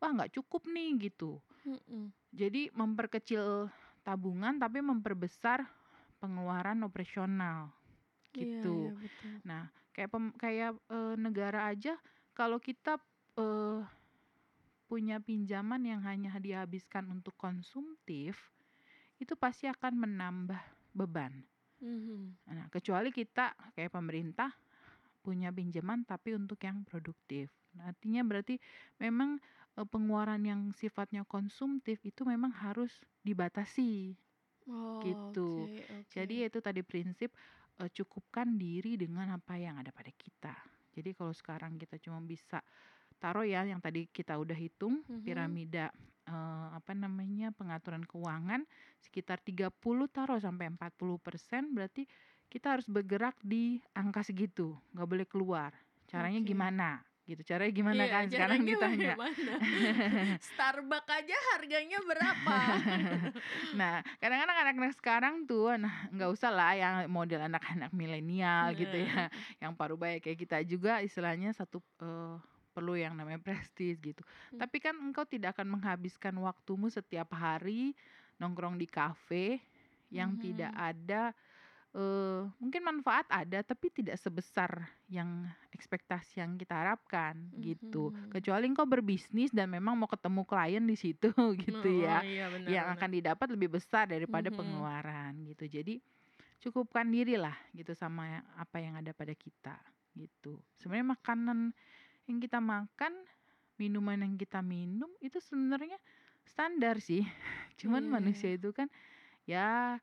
wah 0.00 0.12
nggak 0.12 0.32
cukup 0.36 0.68
nih 0.68 1.08
gitu. 1.08 1.40
Mhm. 1.64 2.12
Jadi 2.34 2.68
memperkecil 2.74 3.70
tabungan 4.06 4.58
tapi 4.60 4.82
memperbesar 4.84 5.64
pengeluaran 6.20 6.82
operasional, 6.86 7.72
Iya 8.34 8.60
gitu. 8.60 8.76
iya, 8.76 8.92
betul. 9.02 9.34
Nah, 9.46 9.72
kayak 9.96 10.10
pem 10.12 10.26
kayak, 10.36 10.70
eee, 10.90 11.14
negara 11.20 11.70
aja 11.72 11.98
kalau 12.36 12.58
kita, 12.62 13.00
eee, 13.38 13.86
punya 14.90 15.18
pinjaman 15.22 15.82
yang 15.86 16.02
hanya 16.06 16.36
dihabiskan 16.42 17.08
untuk 17.10 17.34
konsumtif, 17.40 18.52
itu 19.22 19.34
pasti 19.38 19.66
akan 19.70 19.94
menambah 19.98 20.60
beban. 20.96 21.32
Mhm. 21.80 22.36
Nah, 22.46 22.70
kecuali 22.70 23.10
kita 23.10 23.58
kayak 23.74 23.90
pemerintah 23.94 24.54
punya 25.24 25.50
pinjaman 25.54 26.06
tapi 26.06 26.36
untuk 26.38 26.60
yang 26.62 26.86
produktif. 26.86 27.50
Nah, 27.76 27.90
artinya 27.92 28.22
berarti 28.26 28.56
memang, 29.02 29.38
eee, 29.78 29.86
pengeluaran 29.88 30.42
yang 30.46 30.62
sifatnya 30.74 31.26
konsumtif 31.26 32.02
itu 32.06 32.22
memang 32.26 32.52
harus 32.54 33.02
dibatasi, 33.26 34.16
Oh, 34.66 35.02
gitu. 35.02 35.66
oke 35.66 35.86
Jadi 36.12 36.34
oke. 36.34 36.48
itu 36.48 36.58
tadi 36.64 36.82
prinsip, 36.86 37.34
eee, 37.80 37.90
cukupkan 37.92 38.56
diri 38.58 38.96
dengan 39.00 39.34
apa 39.36 39.56
yang 39.60 39.80
ada 39.82 39.92
pada 39.94 40.10
kita. 40.14 40.56
Jadi 40.96 41.12
kalau 41.16 41.32
sekarang 41.36 41.76
kita 41.80 42.00
cuma 42.00 42.20
bisa 42.24 42.62
taruh 43.20 43.44
ya 43.48 43.64
yang 43.66 43.80
tadi 43.82 44.08
kita 44.10 44.36
udah 44.40 44.56
hitung 44.56 45.04
Mhm. 45.08 45.26
piramida, 45.26 45.92
eee, 46.28 46.66
apa 46.78 46.92
namanya, 46.94 47.50
pengaturan 47.54 48.02
keuangan 48.06 48.66
sekitar 49.02 49.38
30 49.42 50.06
taruh 50.10 50.38
sampai 50.42 50.70
40% 50.74 51.70
berarti 51.74 52.06
kita 52.52 52.76
harus 52.78 52.86
bergerak 52.90 53.36
di 53.42 53.80
angka 53.96 54.22
segitu, 54.26 54.78
nggak 54.94 55.08
boleh 55.10 55.26
keluar. 55.28 55.72
Caranya 56.10 56.40
Oke. 56.40 56.46
gimana? 56.46 57.02
Gitu, 57.26 57.42
caranya 57.46 57.72
gimana 57.74 58.02
Iya, 58.02 58.10
kan 58.10 58.30
sekarang 58.32 58.60
caranya 58.60 58.68
ditanya. 58.68 59.14
Starbucks 60.46 61.10
aja 61.18 61.36
harganya 61.54 61.98
berapa? 62.02 62.60
Nah, 63.74 64.02
kadang-kadang 64.22 64.56
anak-anak 64.62 64.94
sekarang 64.98 65.34
tuh, 65.50 65.74
nah 65.80 66.08
nggak 66.12 66.30
usah 66.32 66.50
lah 66.54 66.72
yang 66.78 66.94
model 67.10 67.40
anak-anak 67.50 67.90
milenial 67.94 68.72
gitu 68.78 68.96
ya, 69.00 69.28
yang 69.62 69.72
parubaya 69.78 70.18
kayak 70.22 70.38
kita 70.46 70.56
juga 70.66 71.00
istilahnya 71.04 71.52
satu, 71.56 71.82
eee, 72.02 72.36
perlu 72.76 73.00
yang 73.00 73.16
namanya 73.16 73.40
prestis 73.40 73.96
gitu. 74.04 74.20
Hmm. 74.50 74.60
Tapi 74.60 74.76
kan 74.84 74.92
engkau 75.00 75.24
tidak 75.24 75.56
akan 75.56 75.80
menghabiskan 75.80 76.36
waktumu 76.44 76.92
setiap 76.92 77.32
hari 77.32 77.96
nongkrong 78.36 78.76
di 78.76 78.84
kafe 78.84 79.64
yang 80.12 80.36
tidak 80.36 80.68
Mhm. 80.68 80.76
ada, 80.76 81.32
eee, 81.96 82.40
mungkin 82.60 82.82
manfaat 82.84 83.26
ada 83.32 83.62
tapi 83.64 83.88
tidak 83.92 84.16
sebesar 84.20 84.88
yang 85.08 85.48
ekspektasi 85.74 86.40
yang 86.44 86.56
kita 86.60 86.74
harapkan 86.76 87.50
gitu. 87.58 88.12
Mhm. 88.12 88.32
Kecuali 88.32 88.68
engkau 88.70 88.84
berbisnis 88.88 89.50
dan 89.54 89.72
memang 89.72 89.96
mau 89.98 90.08
ketemu 90.10 90.42
klien 90.48 90.84
di 90.84 90.96
situ 90.98 91.30
gitu 91.64 91.88
Oh, 91.92 92.08
ya, 92.08 92.22
iya 92.30 92.44
benar 92.54 92.78
yang 92.78 92.86
benar. 92.86 92.96
akan 92.96 93.10
didapat 93.20 93.48
lebih 93.54 93.78
besar 93.80 94.08
daripada 94.10 94.50
Mhm. 94.50 94.54
pengeluaran 94.54 95.42
gitu. 95.48 95.66
Jadi 95.68 96.00
cukupkan 96.62 97.06
dirilah 97.08 97.56
gitu 97.76 97.92
sama 97.96 98.42
apa 98.56 98.78
yang 98.82 98.96
ada 98.98 99.12
pada 99.16 99.32
kita 99.36 99.76
gitu. 100.16 100.60
Sebenarnya 100.80 101.14
makanan 101.16 101.58
yang 102.30 102.38
kita 102.42 102.58
makan, 102.62 103.12
minuman 103.80 104.20
yang 104.24 104.34
kita 104.40 104.60
minum 104.64 105.10
itu 105.22 105.38
sebenarnya 105.42 105.98
standar 106.46 106.98
sih. 107.02 107.22
Cuman 107.80 108.06
Iya 108.06 108.12
manusia 108.12 108.52
iya. 108.52 108.56
itu 108.56 108.70
kan 108.74 108.88
ya, 109.48 109.98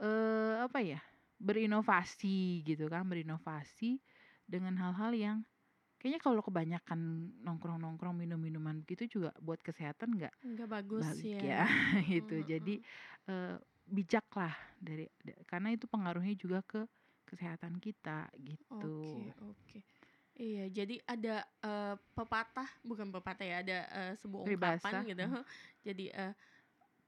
eee, 0.00 0.54
apa 0.66 0.80
ya, 0.84 1.00
berinovasi 1.40 2.62
gitu 2.66 2.88
kan, 2.92 3.06
berinovasi 3.08 4.00
dengan 4.48 4.76
hal-hal 4.80 5.12
yang 5.16 5.38
kayaknya 6.00 6.20
kalau 6.22 6.42
kebanyakan 6.44 7.32
nongkrong-nongkrong, 7.44 8.16
minum 8.18 8.40
minuman 8.40 8.82
begitu 8.84 9.20
juga 9.20 9.30
buat 9.42 9.60
kesehatan 9.64 10.16
nggak 10.20 10.34
Nggak 10.48 10.68
bagus 10.74 11.08
baik 11.18 11.32
ya. 11.32 11.44
ya 11.44 11.64
gitu. 12.12 12.40
Mhm 12.40 12.46
Jadi, 12.46 12.74
mhm. 12.78 12.84
eee, 13.30 13.56
bijaklah 13.86 14.54
dari 14.82 15.06
da 15.22 15.34
karena 15.46 15.70
itu 15.74 15.86
pengaruhnya 15.90 16.34
juga 16.38 16.60
ke 16.66 16.84
kesehatan 17.28 17.78
kita 17.82 18.30
gitu. 18.42 18.82
Oke 18.82 19.34
oke. 19.42 19.78
Iya, 20.36 20.68
jadi 20.68 20.94
ada, 21.08 21.48
eee, 21.64 21.94
pepatah 22.12 22.68
bukan 22.84 23.08
pepatah 23.08 23.46
ya, 23.48 23.56
ada, 23.64 23.78
eee, 23.88 24.12
sebuah 24.20 24.44
ungkapan 24.52 24.96
gitu. 25.08 25.24
mhm. 25.24 25.42
Jadi, 25.80 26.04
eee, 26.12 26.32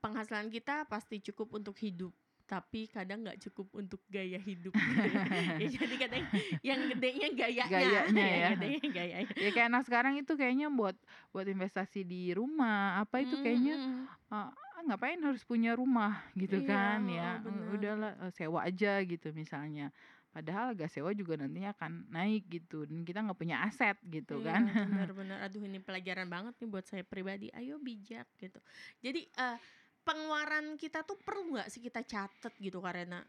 penghasilan 0.03 0.49
kita 0.53 0.87
pasti 0.93 1.21
cukup 1.25 1.59
untuk 1.59 1.77
hidup, 1.81 2.13
tapi 2.49 2.89
kadang 2.89 3.25
nggak 3.27 3.41
cukup 3.51 3.69
untuk 3.77 4.01
gaya 4.11 4.39
hidup 4.41 4.77
ya. 5.61 5.67
Jadi 5.79 5.95
kadang 6.01 6.25
yang 6.65 6.81
gedenya 6.91 7.29
gayanya, 7.35 7.93
Gayanya 7.99 8.25
ya. 8.43 8.51
gedenya 8.51 8.87
gayanya. 8.93 9.37
Ya 9.39 9.49
kayak 9.55 9.69
anak 9.71 9.85
sekarang 9.89 10.15
itu 10.21 10.33
kayaknya 10.39 10.69
buat 10.71 10.97
buat 11.35 11.47
investasi 11.47 12.03
di 12.07 12.35
rumah, 12.35 13.03
apa 13.03 13.23
itu 13.23 13.37
Mhm 13.37 13.39
kayaknya, 13.39 13.79
ah, 14.33 14.51
ngapain 14.87 15.19
harus 15.23 15.43
punya 15.47 15.75
rumah 15.79 16.23
gitu 16.39 16.59
Iya, 16.59 16.67
kan 16.67 17.07
ya, 17.11 17.43
eee, 17.43 17.43
benar. 17.45 17.79
udahlah, 17.79 18.13
sewa 18.35 18.67
aja 18.69 19.03
gitu 19.07 19.31
misalnya. 19.35 19.91
Padahal 20.35 20.77
sewa 20.93 21.11
juga 21.17 21.35
nantinya 21.41 21.73
akan 21.77 22.09
naik 22.13 22.47
gitu 22.53 22.85
dan 22.89 23.03
kita 23.09 23.19
nggak 23.25 23.39
punya 23.41 23.57
aset 23.67 23.97
gitu 24.07 24.39
Iya, 24.39 24.47
kan. 24.47 24.63
benar 24.85 25.09
benar. 25.17 25.39
Aduh 25.49 25.63
ini 25.65 25.81
pelajaran 25.81 26.29
banget 26.35 26.53
nih 26.61 26.69
buat 26.73 26.85
saya 26.91 27.01
pribadi. 27.13 27.49
Ayo 27.57 27.81
bijak 27.81 28.29
gitu. 28.37 28.61
Jadi, 29.01 29.21
eee, 29.33 29.57
pengeluaran 30.05 30.77
kita 30.77 31.01
tuh 31.09 31.17
perlu 31.25 31.57
nggak 31.57 31.69
sih 31.73 31.81
kita 31.81 32.05
catat 32.05 32.53
gitu 32.61 32.79
Karena 33.01 33.25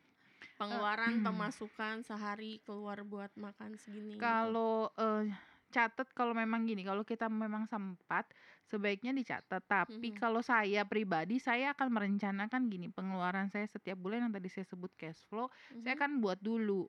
pengeluaran, 0.59 1.19
pemasukan 1.25 1.95
sehari 2.07 2.59
keluar 2.67 3.03
buat 3.07 3.31
makan 3.39 3.71
segini 3.79 4.15
gitu? 4.35 4.51
Kalau, 4.59 4.91
eee, 4.99 5.31
catat 5.71 6.11
kalau 6.17 6.33
memang 6.35 6.65
gini, 6.67 6.81
kalau 6.83 7.05
kita 7.07 7.29
memang 7.31 7.69
sempat 7.69 8.33
sebaiknya 8.69 9.11
dicatat. 9.17 9.63
Tapi 9.65 10.09
Mhm. 10.09 10.21
kalau 10.21 10.39
saya 10.45 10.85
pribadi, 10.85 11.41
saya 11.41 11.73
akan 11.75 11.89
merencanakan 11.91 12.69
gini, 12.69 12.87
pengeluaran 12.93 13.49
saya 13.49 13.65
setiap 13.67 13.97
bulan 13.99 14.29
yang 14.29 14.33
tadi 14.37 14.49
saya 14.53 14.65
sebut 14.69 14.93
cash 14.95 15.25
flow, 15.27 15.49
saya 15.83 15.93
Mhm. 15.93 15.99
akan 15.99 16.21
buat 16.23 16.39
dulu. 16.41 16.85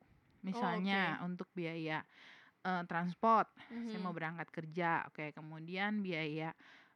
Oh, 0.52 0.76
oke. 0.78 1.00
Misalnya 1.00 1.20
untuk 1.24 1.48
biaya, 1.56 2.04
eee, 2.64 2.82
transport, 2.88 3.52
saya 3.88 4.00
mau 4.02 4.12
Mhm. 4.12 4.16
berangkat 4.16 4.48
kerja, 4.52 5.04
oke, 5.10 5.32
kemudian 5.36 6.00
biaya, 6.04 6.52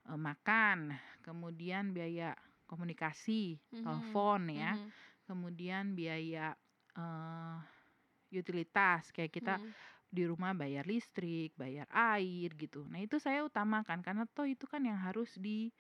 eee, 0.08 0.18
makan, 0.20 0.94
kemudian 1.24 1.92
biaya 1.96 2.36
komunikasi, 2.68 3.60
Mhm 3.72 3.82
telepon 3.84 4.48
ya, 4.52 4.76
mhm. 4.76 4.92
kemudian 5.28 5.92
biaya, 5.98 6.56
eee, 6.96 7.56
utilitas 8.34 9.14
kayak 9.14 9.32
kita 9.32 9.54
Mhm. 9.54 9.74
Di 10.16 10.24
rumah 10.30 10.52
bayar 10.56 10.84
listrik, 10.86 11.50
bayar 11.58 11.86
air 11.90 12.48
gitu. 12.56 12.86
Nah, 12.88 13.00
itu 13.02 13.16
saya 13.18 13.42
utamakan 13.50 13.98
karena 14.06 14.24
toh 14.30 14.46
itu 14.48 14.64
kan 14.70 14.82
yang 14.86 14.98
harus 15.06 15.30
di, 15.38 15.70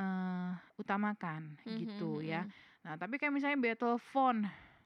eee, 0.00 0.50
utamakan 0.82 1.42
Mhm 1.64 1.80
gitu 1.80 2.20
ya. 2.24 2.42
mhm. 2.42 2.52
Nah, 2.86 2.94
tapi 3.00 3.16
kayak 3.20 3.34
misalnya 3.36 3.58
biaya 3.62 3.78
telepon 3.80 4.36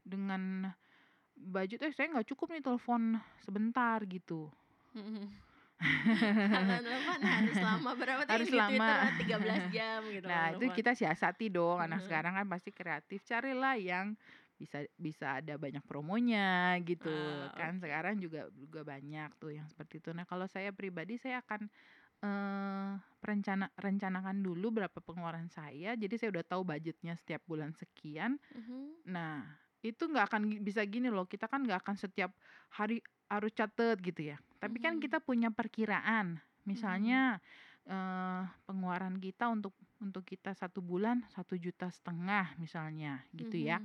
dengan 0.06 0.42
budget, 1.36 1.80
"Eh, 1.86 1.92
saya 1.96 2.10
nggak 2.12 2.28
cukup 2.34 2.48
nih 2.54 2.64
telepon 2.64 3.02
sebentar," 3.44 3.98
gitu. 4.08 4.50
Mhm. 4.94 5.42
Kalau 6.52 6.76
telepon 6.86 7.20
harus 7.32 7.58
lama 7.66 7.90
berapa 8.00 8.24
tadi 8.30 8.44
Harus 8.44 8.50
Twitter 8.64 8.98
lama. 9.00 9.10
13 9.20 9.62
jam 9.74 10.00
gitu 10.14 10.28
Nah, 10.28 10.52
kalau 10.52 10.58
itu 10.58 10.68
kita 10.72 10.92
siasati 10.96 11.52
dong, 11.52 11.80
anak 11.84 12.00
Heeh. 12.00 12.06
sekarang 12.06 12.32
kan 12.38 12.46
pasti 12.48 12.70
kreatif, 12.72 13.20
carilah 13.28 13.76
yang 13.76 14.16
bisa 14.64 14.78
bisa 14.96 15.26
ada 15.44 15.54
banyak 15.60 15.84
promonya 15.84 16.80
gitu 16.88 17.00
Ah, 17.00 17.52
kan. 17.52 17.76
oke. 17.76 17.84
Sekarang 17.84 18.16
juga 18.24 18.48
juga 18.56 18.80
banyak 18.88 19.28
tuh 19.36 19.52
yang 19.60 19.68
seperti 19.68 20.00
itu. 20.00 20.10
Nah, 20.16 20.24
kalau 20.24 20.48
saya 20.48 20.72
pribadi 20.72 21.20
saya 21.20 21.44
akan, 21.44 21.68
eee, 22.24 22.90
perencana 23.22 23.66
rencanakan 23.80 24.38
dulu 24.46 24.68
berapa 24.82 24.98
pengeluaran 25.04 25.48
saya, 25.52 25.96
jadi 25.98 26.14
saya 26.20 26.30
udah 26.40 26.46
tahu 26.46 26.62
budgetnya 26.68 27.14
setiap 27.20 27.42
bulan 27.48 27.72
sekian. 27.76 28.38
Mhm. 28.54 29.04
Nah, 29.08 29.60
itu 29.84 30.02
nggak 30.08 30.26
akan 30.32 30.42
bisa 30.64 30.82
gini 30.88 31.08
loh, 31.12 31.26
kita 31.28 31.46
kan 31.50 31.64
nggak 31.66 31.84
akan 31.84 31.96
setiap 32.00 32.32
hari 32.72 33.00
harus 33.32 33.52
catat 33.56 33.98
gitu 34.00 34.34
ya. 34.34 34.38
Tapi 34.62 34.78
kan 34.80 34.96
Mhm. 34.96 35.04
kita 35.04 35.20
punya 35.24 35.50
perkiraan. 35.52 36.40
Misalnya, 36.68 37.40
eee, 37.88 38.42
pengeluaran 38.68 39.20
kita 39.20 39.48
untuk 39.52 39.74
untuk 40.00 40.24
kita 40.28 40.52
1 40.56 40.80
bulan 40.84 41.24
1.500.000 41.32 42.56
misalnya 42.60 43.24
gitu 43.36 43.56
ya. 43.60 43.80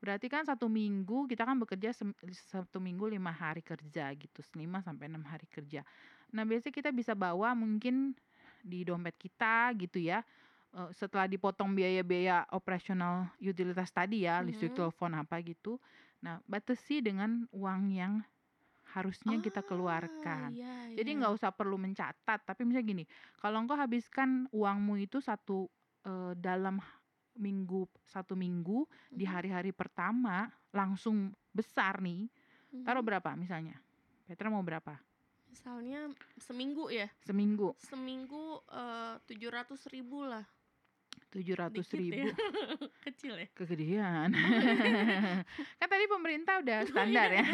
Berarti 0.00 0.26
kan 0.32 0.48
1 0.48 0.66
minggu 0.72 1.28
kita 1.28 1.44
kan 1.44 1.60
bekerja 1.60 1.92
1 1.92 2.78
minggu 2.80 3.04
5 3.12 3.30
hari 3.36 3.60
kerja 3.60 4.08
gitu, 4.16 4.40
5 4.56 4.80
sampai 4.80 5.12
6 5.12 5.24
hari 5.28 5.44
kerja. 5.48 5.84
Nah, 6.32 6.44
biasanya 6.48 6.72
kita 6.74 6.90
bisa 6.96 7.12
bawa 7.12 7.52
mungkin 7.52 8.16
di 8.64 8.84
dompet 8.88 9.16
kita 9.20 9.72
gitu 9.76 10.00
ya, 10.00 10.24
setelah 10.96 11.26
dipotong 11.28 11.74
biaya-biaya 11.76 12.48
operasional 12.56 13.28
utilitas 13.42 13.90
tadi 13.92 14.24
ya, 14.28 14.40
listrik, 14.44 14.72
Mhm. 14.72 14.76
telepon, 14.76 15.12
apa 15.20 15.40
gitu. 15.44 15.76
Nah, 16.24 16.40
batasi 16.48 17.04
dengan 17.04 17.44
uang 17.52 17.82
yang 17.92 18.14
harusnya 18.96 19.38
kita 19.42 19.62
Ah, 19.66 19.66
keluarkan. 19.66 20.54
iya 20.54 20.88
Jadi 20.98 21.08
iya. 21.08 21.20
nggak 21.22 21.32
usah 21.36 21.50
perlu 21.54 21.76
mencatat, 21.80 22.40
tapi 22.46 22.62
misalnya 22.68 22.86
gini, 22.88 23.04
kalau 23.40 23.60
engkau 23.62 23.76
habiskan 23.78 24.48
uangmu 24.54 24.98
itu 25.02 25.20
satu 25.22 25.68
eee, 26.06 26.34
dalam 26.38 26.78
minggu 27.36 27.86
satu 28.06 28.34
minggu 28.34 28.86
di 29.14 29.24
Mhm. 29.24 29.30
hari-hari 29.30 29.70
pertama 29.74 30.50
langsung 30.74 31.30
besar 31.54 32.00
nih, 32.02 32.26
taruh 32.82 33.02
Mhm. 33.02 33.06
berapa 33.06 33.34
misalnya? 33.38 33.78
Petra 34.26 34.50
mau 34.50 34.62
berapa? 34.62 34.98
Misalnya 35.50 36.14
seminggu 36.38 36.88
ya? 36.94 37.10
Seminggu. 37.26 37.74
Seminggu, 37.76 38.62
eee, 38.70 39.14
700.000 39.26 40.22
lah. 40.26 40.46
Tujuh 41.30 41.54
ratus 41.54 41.86
ya? 41.86 41.98
ribu. 42.02 42.28
Kecil 43.06 43.34
ya? 43.38 43.46
Kegedean. 43.54 44.28
Oh, 44.34 44.58
iya. 44.58 45.46
Kan 45.80 45.86
tadi 45.86 46.04
pemerintah 46.10 46.58
udah 46.58 46.78
standar 46.90 47.28
ya. 47.30 47.44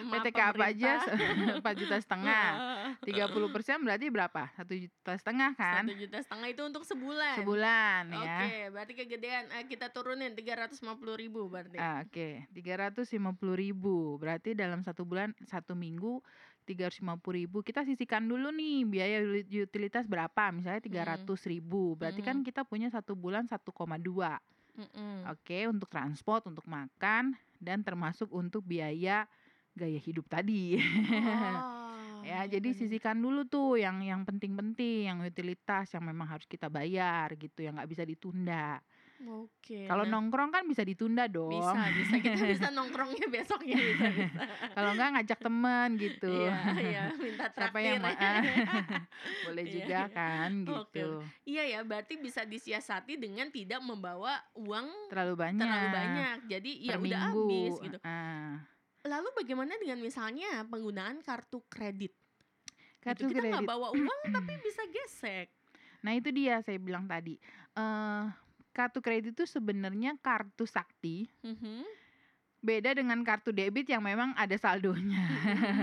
Maaf 0.00 0.24
PTKP 0.24 0.58
aja 0.64 0.92
pemerintah. 1.04 1.56
empat 1.60 1.74
juta 1.76 1.96
setengah. 2.00 2.46
Heeh. 2.56 3.12
30% 3.12 3.84
berarti 3.84 4.06
berapa? 4.08 4.42
Satu 4.56 4.72
juta 4.72 5.12
setengah 5.20 5.50
kan? 5.52 5.84
1.500.000 5.84 6.48
itu 6.56 6.62
untuk 6.64 6.82
sebulan? 6.88 7.36
Sebulan 7.36 8.02
ya. 8.08 8.20
Oke, 8.24 8.52
berarti 8.72 8.92
kegedean, 8.96 9.44
eee, 9.52 9.64
kita 9.68 9.92
turunin 9.92 10.32
350.000 10.32 11.52
berarti? 11.52 11.76
Ah, 11.76 12.00
oke, 12.06 12.48
350.000 12.48 14.16
berarti 14.16 14.56
dalam 14.56 14.80
satu 14.80 15.04
bulan, 15.04 15.36
satu 15.44 15.76
minggu 15.76 16.24
350.000 16.66 17.60
kita 17.66 17.82
sisihkan 17.86 18.24
dulu 18.30 18.50
nih 18.54 18.86
biaya 18.88 19.18
utilitas 19.66 20.06
berapa, 20.10 20.50
misalnya 20.54 20.82
Mhm. 20.90 21.32
300.000 21.38 21.94
berarti 21.98 22.22
kan 22.24 22.40
Mhm. 22.40 22.46
kita 22.46 22.62
punya 22.66 22.88
satu 22.92 23.14
bulan 23.18 23.46
1,2. 23.50 24.38
Mhm. 24.76 25.32
Oke, 25.32 25.70
untuk 25.70 25.86
transport, 25.90 26.42
untuk 26.50 26.66
makan, 26.66 27.38
dan 27.62 27.82
termasuk 27.86 28.26
untuk 28.34 28.66
biaya 28.66 29.26
gaya 29.78 29.98
hidup 30.02 30.26
tadi. 30.30 30.78
Oh, 31.20 31.22
Ya, 32.22 32.46
iya 32.46 32.58
jadi 32.58 32.70
bener. 32.70 32.76
sisihkan 32.76 33.18
dulu 33.18 33.46
tuh 33.50 33.82
yang 33.82 33.98
yang 34.06 34.22
penting-penting, 34.22 35.10
yang 35.10 35.18
utilitas 35.26 35.90
yang 35.94 36.06
memang 36.06 36.30
harus 36.30 36.46
kita 36.46 36.70
bayar 36.70 37.34
gitu, 37.34 37.66
yang 37.66 37.74
nggak 37.78 37.90
bisa 37.90 38.04
ditunda. 38.06 38.78
Oke, 39.22 39.86
Kalau 39.86 40.02
nah 40.02 40.18
nongkrong 40.18 40.50
kan 40.50 40.66
bisa 40.66 40.82
ditunda 40.82 41.24
dong. 41.24 41.46
Bisa 41.48 41.78
bisa, 41.94 42.14
kita 42.18 42.42
bisa 42.58 42.68
nongkrongnya 42.70 43.26
besoknya, 43.26 43.78
bisa 43.78 44.06
bisa. 44.10 44.42
Kalau 44.74 44.90
nggak 44.92 45.08
ngajak 45.14 45.38
temen 45.38 45.88
gitu. 45.94 46.26
Iya 46.28 46.56
iya, 46.76 47.04
minta 47.14 47.46
Siapa 47.54 47.78
yang 47.78 48.02
traktir. 48.02 48.42
ma 48.42 48.42
boleh 49.46 49.62
Iya 49.62 49.72
juga 49.72 49.94
iya. 49.94 50.02
kan 50.10 50.50
gitu. 50.66 50.74
oke. 50.74 51.02
Iya 51.44 51.62
ya, 51.68 51.80
berarti 51.82 52.14
bisa 52.18 52.42
disiasati 52.42 53.14
dengan 53.14 53.46
tidak 53.48 53.78
membawa 53.78 54.42
uang 54.54 54.90
Terlalu 55.06 55.34
banyak. 55.38 55.62
terlalu 55.62 55.88
banyak. 55.88 56.36
Jadi 56.50 56.70
ya 56.82 56.94
udah 56.96 57.20
habis 57.22 57.72
gitu. 57.78 57.98
Heeh. 58.02 58.50
Lalu 59.02 59.28
bagaimana 59.34 59.72
dengan 59.76 59.98
misalnya 59.98 60.66
penggunaan 60.66 61.22
kartu 61.22 61.62
kredit? 61.66 62.10
Kartu 62.98 63.26
Gitu, 63.26 63.34
kita 63.34 63.50
nggak 63.50 63.66
bawa 63.66 63.90
uang 63.90 64.20
tapi 64.30 64.52
bisa 64.66 64.82
gesek. 64.88 65.46
Nah, 66.02 66.10
itu 66.12 66.30
dia 66.30 66.58
saya 66.58 66.78
bilang 66.78 67.06
tadi. 67.06 67.38
Eh, 67.72 68.24
kartu 68.72 68.98
kredit 69.04 69.36
itu 69.36 69.44
sebenarnya 69.46 70.16
kartu 70.20 70.64
sakti, 70.66 71.28
Mhm. 71.44 71.84
beda 72.62 72.94
dengan 72.94 73.18
kartu 73.26 73.50
debit 73.50 73.90
yang 73.90 74.02
memang 74.06 74.32
ada 74.38 74.54
saldonya. 74.54 75.18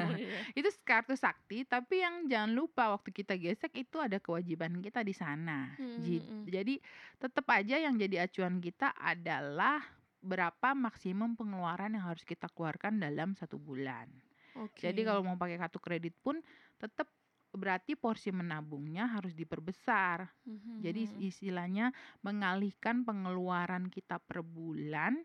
Oh 0.08 0.16
iya. 0.16 0.40
Itu 0.60 0.72
kartu 0.88 1.12
sakti, 1.20 1.68
tapi 1.68 2.00
yang 2.00 2.26
jangan 2.32 2.56
lupa 2.56 2.96
waktu 2.96 3.12
kita 3.12 3.36
gesek 3.36 3.76
itu 3.76 4.00
ada 4.00 4.16
kewajiban 4.24 4.80
kita 4.80 5.04
di 5.04 5.12
sana. 5.12 5.76
Mhm 5.76 6.24
mhm. 6.24 6.42
Jadi 6.48 6.80
tetap 7.20 7.46
aja 7.52 7.76
yang 7.84 8.00
jadi 8.00 8.26
acuan 8.26 8.64
kita 8.64 8.96
adalah 8.96 9.84
berapa 10.24 10.72
maksimum 10.76 11.36
pengeluaran 11.36 11.96
yang 11.96 12.08
harus 12.08 12.24
kita 12.24 12.48
keluarkan 12.52 13.00
dalam 13.00 13.36
satu 13.36 13.60
bulan. 13.60 14.08
Jadi 14.80 15.04
Oke. 15.04 15.08
kalau 15.08 15.22
mau 15.28 15.36
pakai 15.36 15.60
kartu 15.60 15.80
kredit 15.84 16.16
pun 16.24 16.40
tetap 16.80 17.12
berarti 17.54 17.96
porsi 17.98 18.30
menabungnya 18.34 19.10
harus 19.10 19.34
diperbesar. 19.38 20.30
Mhm 20.46 20.72
Jadi 20.80 21.10
mhm. 21.10 21.26
istilahnya 21.30 21.92
mengalihkan 22.24 23.04
pengeluaran 23.04 23.92
kita 23.92 24.18
per 24.24 24.42
bulan 24.46 25.20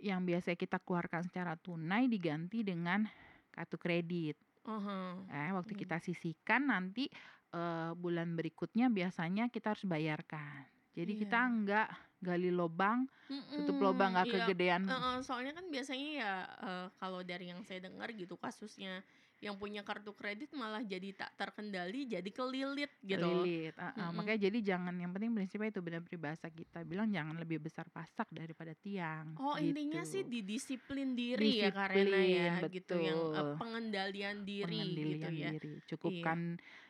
yang 0.00 0.24
biasa 0.28 0.54
kita 0.56 0.80
keluarkan 0.82 1.24
secara 1.26 1.56
tunai 1.58 2.08
diganti 2.10 2.62
dengan 2.66 3.04
kartu 3.52 3.76
kredit. 3.80 4.36
Aha. 4.64 5.26
Eh, 5.26 5.50
waktu 5.54 5.72
Iya. 5.72 5.78
kita 5.78 5.98
sisihkan 6.02 6.70
nanti 6.70 7.10
eh, 7.54 7.92
bulan 7.98 8.34
berikutnya 8.38 8.88
biasanya 8.92 9.48
kita 9.50 9.74
harus 9.74 9.86
bayarkan. 9.88 10.66
Jadi 10.96 11.12
kita 11.18 11.38
Iya. 11.38 11.50
nggak 11.50 11.88
gali 12.24 12.50
lobang, 12.54 13.06
tutup 13.54 13.78
lobang 13.82 14.14
Mhm, 14.14 14.18
nggak 14.18 14.30
iya. 14.30 14.42
kegedean. 14.42 14.82
Heeh, 14.86 15.16
soalnya 15.26 15.52
kan 15.58 15.66
biasanya 15.74 16.08
ya 16.22 16.32
eh, 16.62 16.86
kalau 17.00 17.20
dari 17.26 17.50
yang 17.50 17.62
saya 17.66 17.82
dengar 17.82 18.08
gitu 18.14 18.38
kasusnya 18.38 19.02
yang 19.44 19.60
punya 19.60 19.84
kartu 19.84 20.16
kredit 20.16 20.48
malah 20.56 20.80
jadi 20.80 21.12
tak 21.12 21.36
terkendali, 21.36 22.08
jadi 22.08 22.30
kelilit 22.32 22.88
gitu. 23.04 23.20
Lilit, 23.44 23.76
ah, 23.76 23.92
ah. 23.92 24.08
Mhm. 24.08 24.16
makanya 24.16 24.40
jadi 24.48 24.58
jangan 24.64 24.96
yang 24.96 25.12
penting 25.12 25.36
prinsipnya 25.36 25.68
itu 25.68 25.80
benar 25.84 26.00
peribahasa 26.00 26.48
kita 26.48 26.80
bilang 26.88 27.12
jangan 27.12 27.36
lebih 27.36 27.60
besar 27.60 27.84
pasak 27.92 28.24
daripada 28.32 28.72
tiang. 28.80 29.36
Oh 29.36 29.60
intinya 29.60 30.00
sih 30.08 30.24
gitu. 30.24 30.32
di 30.32 30.40
disiplin 30.40 31.12
diri 31.12 31.60
ya 31.60 31.68
Karena 31.68 32.00
Disiplin, 32.00 32.32
ya 32.32 32.54
gitu 32.72 32.96
yang 32.96 33.20
betul. 33.28 33.48
pengendalian 33.60 34.36
diri 34.48 34.80
gitu 34.80 35.04
Pengendalian 35.04 35.36
ya. 35.36 35.50
diri, 35.52 35.72
cukupkan 35.84 36.38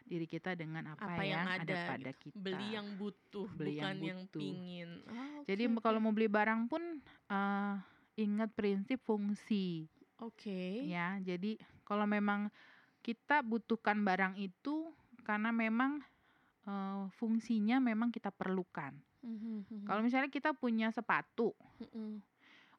diri 0.06 0.26
kita 0.30 0.54
dengan 0.54 0.94
apa, 0.94 1.02
Apa 1.02 1.22
yang 1.26 1.42
yang, 1.50 1.62
ada 1.66 1.74
pada 1.90 2.10
gitu. 2.14 2.30
kita. 2.30 2.38
Beli 2.38 2.66
yang 2.78 2.88
butuh 2.94 3.48
Beli 3.58 3.74
bukan 3.74 3.82
yang 3.82 4.06
yang, 4.06 4.20
butuh. 4.22 4.38
pingin. 4.40 4.90
Oh, 5.10 5.42
Jadi 5.50 5.62
kalau 5.82 5.98
mau 5.98 6.14
beli 6.14 6.30
barang 6.30 6.70
pun 6.70 6.82
eh, 7.26 7.74
ingat 8.22 8.54
prinsip 8.54 9.02
fungsi 9.02 9.90
Oke. 10.18 10.92
ya. 10.92 11.18
Jadi 11.22 11.60
kalau 11.86 12.06
memang 12.08 12.50
kita 13.04 13.40
butuhkan 13.46 14.02
barang 14.02 14.34
itu 14.40 14.92
karena 15.24 15.50
memang 15.54 16.02
eh, 16.68 17.04
fungsinya 17.18 17.78
memang 17.82 18.10
kita 18.14 18.30
perlukan. 18.34 18.94
Mhm, 19.22 19.66
mhm. 19.70 19.86
Kalau 19.86 20.00
misalnya 20.04 20.30
kita 20.32 20.52
punya 20.56 20.90
sepatu, 20.94 21.54
Mhm. 21.80 22.22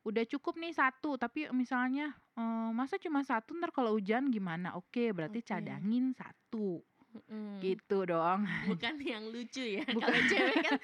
udah 0.08 0.24
cukup 0.24 0.56
nih 0.62 0.72
satu, 0.72 1.20
tapi 1.20 1.50
misalnya 1.52 2.16
eh, 2.38 2.70
masa 2.74 2.96
cuma 3.02 3.22
satu 3.26 3.54
ntar 3.60 3.72
kalau 3.76 3.98
hujan 3.98 4.30
gimana? 4.32 4.74
Oke, 4.80 5.12
berarti 5.12 5.44
Oke. 5.44 5.44
cadangin 5.44 6.14
satu, 6.16 6.80
Mhm. 7.16 7.60
gitu 7.64 7.98
dong. 8.06 8.46
Bukan 8.70 8.96
yang 9.02 9.26
lucu 9.32 9.64
ya. 9.64 9.86
Bukan. 9.96 10.04
Kalau 10.06 10.22
cewek 10.30 10.56
kan 10.62 10.78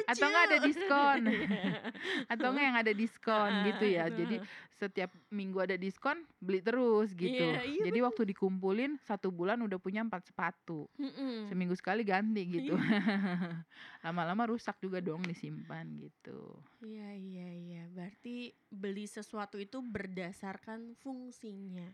lucu. 0.00 0.10
Atau 0.10 0.26
nggak 0.26 0.44
ada 0.48 0.58
diskon. 0.64 1.20
Iya. 1.30 2.32
Atau 2.32 2.46
enggak 2.52 2.64
yang 2.64 2.78
ada 2.78 2.92
diskon 2.92 3.50
gitu 3.68 3.84
ya. 3.86 4.04
Jadi 4.08 4.36
setiap 4.80 5.10
minggu 5.28 5.58
ada 5.60 5.76
diskon 5.76 6.24
beli 6.40 6.64
terus 6.64 7.12
gitu. 7.12 7.36
Iya, 7.36 7.60
iya 7.68 7.82
Jadi 7.90 7.98
waktu 8.00 8.22
dikumpulin 8.32 8.96
satu 9.04 9.28
bulan 9.28 9.60
udah 9.60 9.76
punya 9.76 10.00
empat 10.00 10.32
sepatu. 10.32 10.88
Mhm. 10.96 11.52
Seminggu 11.52 11.74
sekali 11.76 12.02
ganti 12.02 12.42
gitu. 12.48 12.74
Iya. 12.74 12.80
Lama-lama 14.04 14.48
rusak 14.50 14.80
juga 14.80 14.98
dong 15.04 15.22
disimpan 15.26 15.86
gitu. 16.00 16.56
Iya 16.80 17.12
iya 17.14 17.48
iya. 17.52 17.82
Berarti 17.92 18.56
beli 18.72 19.04
sesuatu 19.04 19.60
itu 19.60 19.84
berdasarkan 19.84 20.96
fungsinya. 20.98 21.92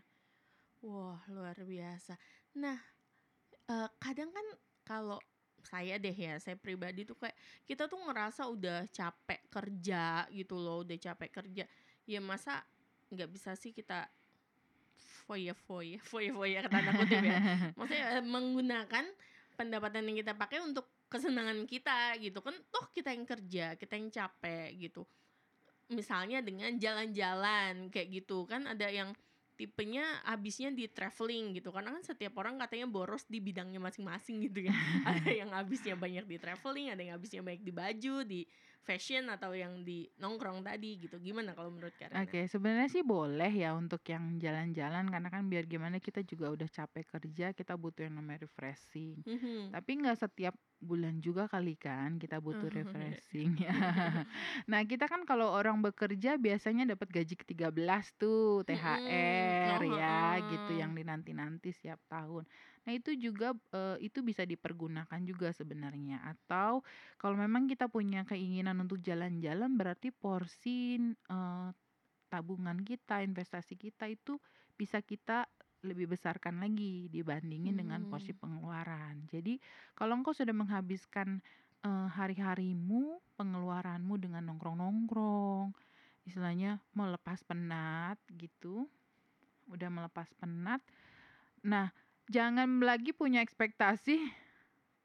Wah 0.85 1.19
luar 1.27 1.57
biasa. 1.65 2.15
Nah 2.57 2.77
eh, 3.67 3.89
kadang 3.99 4.29
kan 4.31 4.47
kalau 4.87 5.19
saya 5.67 5.99
deh 5.99 6.15
ya, 6.15 6.39
saya 6.39 6.55
pribadi 6.55 7.03
tuh 7.03 7.19
kayak 7.19 7.35
kita 7.67 7.91
tuh 7.91 7.99
ngerasa 7.99 8.47
udah 8.47 8.87
capek 8.87 9.41
kerja 9.51 10.23
gitu 10.31 10.55
loh, 10.55 10.87
udah 10.87 10.95
capek 10.95 11.29
kerja. 11.43 11.63
Ya 12.07 12.19
masa 12.23 12.63
nggak 13.11 13.29
bisa 13.31 13.51
sih 13.59 13.75
kita 13.75 14.07
foya-foya, 15.27 15.99
foya-foya 16.07 16.63
ke 16.63 16.69
tanda 16.71 16.91
kutip 16.95 17.19
ya. 17.19 17.39
Maksudnya 17.77 18.05
eh, 18.19 18.23
menggunakan 18.23 19.05
pendapatan 19.59 20.07
yang 20.07 20.17
kita 20.23 20.33
pakai 20.37 20.63
untuk 20.63 20.87
kesenangan 21.07 21.63
kita 21.63 22.19
gitu 22.19 22.43
kan 22.43 22.53
toh 22.67 22.91
kita 22.91 23.15
yang 23.15 23.23
kerja 23.23 23.65
kita 23.79 23.95
yang 23.95 24.11
capek 24.11 24.75
gitu 24.75 25.07
misalnya 25.87 26.43
dengan 26.43 26.75
jalan-jalan 26.75 27.87
kayak 27.87 28.07
gitu 28.11 28.43
kan 28.43 28.67
ada 28.67 28.91
yang 28.91 29.15
tipenya 29.57 30.05
habisnya 30.23 30.69
di 30.69 30.85
traveling 30.85 31.57
gitu. 31.57 31.73
Karena 31.73 31.91
kan 31.97 32.05
setiap 32.05 32.37
orang 32.37 32.61
katanya 32.61 32.85
boros 32.85 33.25
di 33.25 33.41
bidangnya 33.41 33.81
masing-masing 33.81 34.45
gitu 34.45 34.69
ya. 34.69 34.73
Ada 35.09 35.31
yang 35.33 35.49
habisnya 35.51 35.97
banyak 35.97 36.29
di 36.29 36.37
traveling 36.37 36.93
ada 36.93 37.01
yang 37.01 37.17
habisnya 37.17 37.41
banyak 37.41 37.65
di 37.65 37.73
baju 37.73 38.15
di 38.23 38.45
fashion 38.87 39.23
atau 39.35 39.51
yang 39.63 39.73
di 39.87 39.97
nongkrong 40.21 40.59
tadi 40.67 40.89
gitu 41.03 41.15
gimana 41.27 41.51
kalau 41.57 41.69
menurut 41.75 41.95
kalian 42.01 42.23
Oke, 42.23 42.47
sebenarnya 42.47 42.87
sih 42.87 43.03
boleh 43.03 43.51
ya 43.51 43.75
untuk 43.75 43.99
yang 44.07 44.39
jalan-jalan 44.39 45.11
karena 45.11 45.27
kan 45.27 45.43
biar 45.51 45.67
gimana 45.67 45.99
kita 45.99 46.23
juga 46.23 46.47
udah 46.55 46.67
capek 46.71 47.03
kerja, 47.03 47.51
kita 47.51 47.75
butuh 47.75 48.07
yang 48.07 48.15
namanya 48.23 48.47
refreshing. 48.47 49.21
Mhm. 49.25 49.75
Tapi 49.75 49.89
nggak 49.99 50.15
setiap 50.15 50.55
bulan 50.79 51.19
juga 51.25 51.49
kali 51.51 51.73
kan 51.75 52.15
kita 52.21 52.37
butuh 52.45 52.69
Oh, 52.85 52.95
iya. 52.95 53.19
refreshing. 53.19 53.59
nah, 54.71 54.81
kita 54.87 55.09
kan 55.11 55.27
kalau 55.27 55.51
orang 55.51 55.83
bekerja 55.83 56.39
biasanya 56.39 56.87
dapat 56.95 57.11
gaji 57.11 57.35
ke-13 57.43 58.15
tuh, 58.15 58.63
THR 58.63 59.81
Oh, 59.81 59.83
ya, 59.83 60.39
heeh. 60.39 60.47
gitu 60.47 60.71
yang 60.79 60.95
dinanti-nanti 60.95 61.75
setiap 61.75 61.99
tahun. 62.07 62.47
Nah, 62.87 62.91
itu 62.95 63.11
juga 63.19 63.51
eh, 63.75 63.97
itu 64.05 64.23
bisa 64.23 64.47
dipergunakan 64.47 65.19
juga 65.27 65.51
sebenarnya. 65.51 66.23
Atau 66.23 66.85
kalau 67.19 67.35
memang 67.35 67.67
kita 67.67 67.91
punya 67.91 68.23
keinginan 68.23 68.76
untuk 68.83 68.99
jalan-jalan 69.03 69.75
berarti 69.79 70.09
porsi 70.13 70.97
eh, 71.09 71.69
tabungan 72.31 72.79
kita, 72.83 73.23
investasi 73.23 73.75
kita 73.79 74.09
itu 74.11 74.37
bisa 74.75 74.99
kita 75.01 75.47
lebih 75.85 76.11
besarkan 76.17 76.59
lagi 76.63 77.07
dibandingin 77.13 77.77
dengan 77.79 78.03
porsi 78.09 78.33
Hmm. 78.33 78.37
pengeluaran. 78.37 79.23
Jadi 79.29 79.59
kalau 79.95 80.17
engkau 80.19 80.33
sudah 80.35 80.51
menghabiskan 80.55 81.39
eee, 81.85 82.07
hari-harimu, 82.11 83.21
pengeluaranmu 83.39 84.15
dengan 84.19 84.43
nongkrong-nongkrong, 84.51 85.71
istilahnya 86.27 86.81
melepas 86.97 87.41
penat 87.47 88.17
gitu, 88.35 88.89
udah 89.69 89.89
melepas 89.91 90.29
penat. 90.39 90.81
Nah, 91.65 91.91
jangan 92.31 92.81
lagi 92.83 93.11
punya 93.15 93.41
ekspektasi 93.43 94.17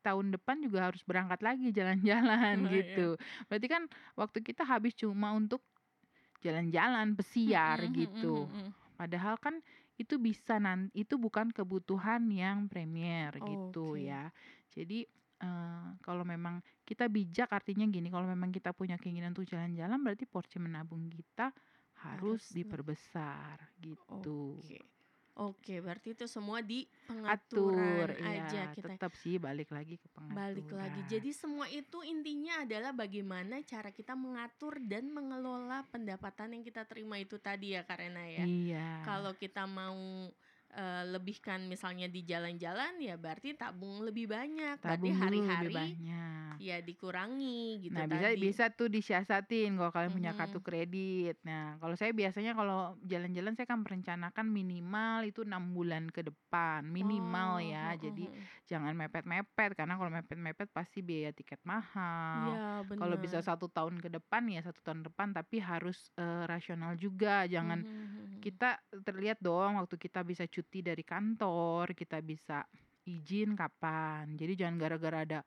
tahun 0.02 0.34
depan 0.36 0.58
juga 0.66 0.90
harus 0.90 1.02
berangkat 1.06 1.40
lagi 1.46 1.70
jalan-jalan 1.72 2.56
Oh, 2.66 2.80
iya. 2.82 3.06
gitu. 3.06 3.16
Berarti 3.48 3.66
kan 3.70 3.82
waktu 4.18 4.38
kita 4.44 4.62
habis 4.66 4.94
cuma 4.98 5.32
untuk 5.34 5.62
jalan-jalan, 6.44 7.14
pesiar 7.18 7.78
mhm 7.78 7.94
gitu. 7.94 8.50
mhm. 8.52 8.74
Padahal 8.98 9.36
kan 9.40 9.60
itu 9.98 10.18
bisa 10.20 10.58
nan 10.62 10.90
itu 10.94 11.16
bukan 11.18 11.50
kebutuhan 11.54 12.28
yang 12.30 12.66
premier 12.70 13.32
gitu 13.42 13.94
Oke. 13.94 14.06
ya. 14.10 14.30
Jadi, 14.74 15.06
eee, 15.42 15.86
kalau 16.04 16.24
memang 16.26 16.60
kita 16.88 17.06
bijak 17.10 17.50
artinya 17.52 17.86
gini, 17.88 18.08
kalau 18.12 18.26
memang 18.28 18.50
kita 18.54 18.70
punya 18.76 18.96
keinginan 19.00 19.32
untuk 19.36 19.48
jalan-jalan 19.50 19.98
berarti 20.04 20.24
porsi 20.28 20.58
menabung 20.62 21.08
kita 21.12 21.50
harus 22.04 22.48
Harus 22.52 22.52
diperbesar 22.52 23.74
gitu. 23.80 24.24
Oke. 24.24 24.91
Oke, 25.32 25.80
berarti 25.80 26.12
itu 26.12 26.28
semua 26.28 26.60
di 26.60 26.84
Atur, 27.08 27.72
pengaturan 27.72 28.20
aja 28.20 28.68
iya, 28.68 28.76
kita 28.76 29.00
tetap 29.00 29.16
sih 29.16 29.40
balik 29.40 29.72
lagi 29.72 29.96
ke 29.96 30.04
balik 30.12 30.68
lagi. 30.76 31.00
pengaturan. 31.00 31.08
Jadi 31.08 31.30
semua 31.32 31.66
itu 31.72 32.04
intinya 32.04 32.60
adalah 32.60 32.92
bagaimana 32.92 33.64
cara 33.64 33.88
kita 33.88 34.12
mengatur 34.12 34.76
dan 34.84 35.08
mengelola 35.08 35.88
pendapatan 35.88 36.60
yang 36.60 36.62
kita 36.64 36.84
terima 36.84 37.16
itu 37.16 37.40
tadi 37.40 37.72
ya 37.72 37.80
Kak 37.80 37.96
Rena 38.04 38.28
ya. 38.28 38.44
Iya. 38.44 38.88
Kalau 39.08 39.32
kita 39.32 39.64
mau, 39.64 40.28
eee, 40.74 41.02
lebihkan 41.14 41.60
misalnya 41.72 42.06
di 42.14 42.20
jalan-jalan 42.30 42.92
ya 43.08 43.14
berarti 43.20 43.48
tabung 43.60 43.96
lebih 44.06 44.26
banyak. 44.36 44.76
Tabung 44.82 45.14
hari-hari 45.20 45.70
banyak. 45.76 46.60
ya 46.60 46.76
dikurangi 46.88 47.82
gitu 47.84 47.92
Nah, 47.92 48.08
bisa 48.08 48.32
tadi. 48.32 48.40
bisa 48.40 48.64
tuh 48.72 48.88
disiasatin 48.88 49.76
kalau 49.76 49.92
kalian 49.92 50.14
punya 50.16 50.32
kartu 50.32 50.64
kredit. 50.64 51.36
Nah, 51.44 51.76
kalau 51.76 51.92
saya 51.92 52.16
biasanya 52.16 52.56
kalau 52.56 52.96
jalan-jalan 53.04 53.52
saya 53.52 53.68
kan 53.68 53.84
merencanakan 53.84 54.46
minimal 54.48 55.28
itu 55.28 55.44
6 55.44 55.76
bulan 55.76 56.08
ke 56.08 56.24
depan, 56.24 56.88
minimal 56.88 57.60
Oh, 57.60 57.60
ya. 57.60 57.92
heeh 57.92 57.98
Jadi 58.00 58.32
heeh. 58.32 58.46
jangan 58.64 58.96
mepet-mepet 58.96 59.76
karena 59.76 60.00
kalau 60.00 60.08
mepet-mepet 60.08 60.72
pasti 60.72 61.04
biaya 61.04 61.36
tiket 61.36 61.60
mahal. 61.68 62.24
Iya, 62.32 62.82
Kalau 62.96 63.20
bisa 63.20 63.44
satu 63.44 63.68
tahun 63.68 64.00
ke 64.00 64.08
depan 64.08 64.48
ya 64.48 64.64
satu 64.64 64.80
tahun 64.80 65.04
depan 65.12 65.36
tapi 65.36 65.60
harus, 65.60 66.08
eee, 66.16 66.48
rasional 66.48 66.96
juga. 66.96 67.44
Jangan 67.44 67.84
mhm. 67.84 68.42
kita 68.42 68.78
terlihat 69.06 69.38
dong 69.42 69.78
waktu 69.78 69.96
kita 69.98 70.20
bisa 70.26 70.44
cuti 70.50 70.61
dari 70.70 71.02
kantor, 71.02 71.92
kita 71.98 72.20
bisa 72.22 72.62
izin 73.08 73.58
kapan. 73.58 74.38
Jadi 74.38 74.52
jangan 74.60 74.76
gara-gara 74.78 75.18
ada, 75.26 75.40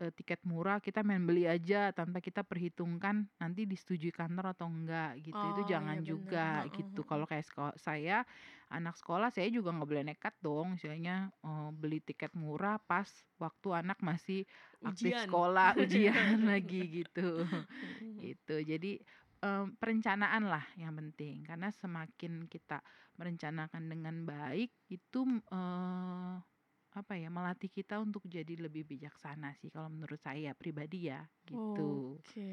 eee, 0.00 0.10
tiket 0.14 0.42
murah 0.48 0.78
kita 0.82 1.02
main 1.06 1.22
beli 1.26 1.46
aja 1.50 1.90
tanpa 1.96 2.18
kita 2.22 2.42
perhitungkan 2.46 3.30
nanti 3.42 3.64
disetujui 3.70 4.10
kantor 4.14 4.54
atau 4.56 4.68
enggak 4.70 5.18
gitu. 5.24 5.50
Itu 5.52 5.62
Oh, 5.62 5.76
jangan 5.76 5.98
iya 5.98 6.02
bener. 6.08 6.40
juga 6.40 6.64
gitu. 6.70 7.02
heeh. 7.02 7.08
Kalau 7.08 7.24
kayak 7.30 7.46
sko 7.48 7.72
saya, 7.78 8.24
anak 8.72 8.94
sekolah 9.00 9.30
saya 9.34 9.48
juga 9.52 9.70
nggak 9.74 9.88
boleh 9.90 10.04
nekat 10.14 10.34
dong 10.44 10.76
istilahnya, 10.78 11.32
eee, 11.44 11.68
beli 11.76 11.98
tiket 12.04 12.32
murah 12.38 12.78
pas 12.82 13.08
waktu 13.40 13.68
anak 13.84 13.98
masih 14.04 14.44
aktif 14.86 15.16
Ujian. 15.16 15.30
sekolah, 15.30 15.76
ujian 15.82 16.42
lagi 16.50 17.02
gitu. 17.04 17.46
Gitu. 18.22 18.54
Jadi, 18.62 19.02
mmm, 19.42 19.76
perencanaan 19.80 20.44
lah 20.48 20.64
yang 20.80 20.94
penting 20.98 21.42
karena 21.48 21.68
semakin 21.74 22.46
kita 22.48 22.80
merencanakan 23.18 23.84
dengan 23.92 24.16
baik 24.28 24.70
itu, 24.90 25.20
eee, 25.52 26.34
apa 26.92 27.14
ya, 27.16 27.28
melatih 27.32 27.70
kita 27.72 28.00
untuk 28.04 28.24
jadi 28.28 28.54
lebih 28.68 28.84
bijaksana 28.88 29.56
sih 29.60 29.68
kalau 29.74 29.88
menurut 29.92 30.20
saya 30.20 30.52
pribadi 30.56 31.08
ya, 31.12 31.26
gitu. 31.48 32.04
Oke. 32.14 32.48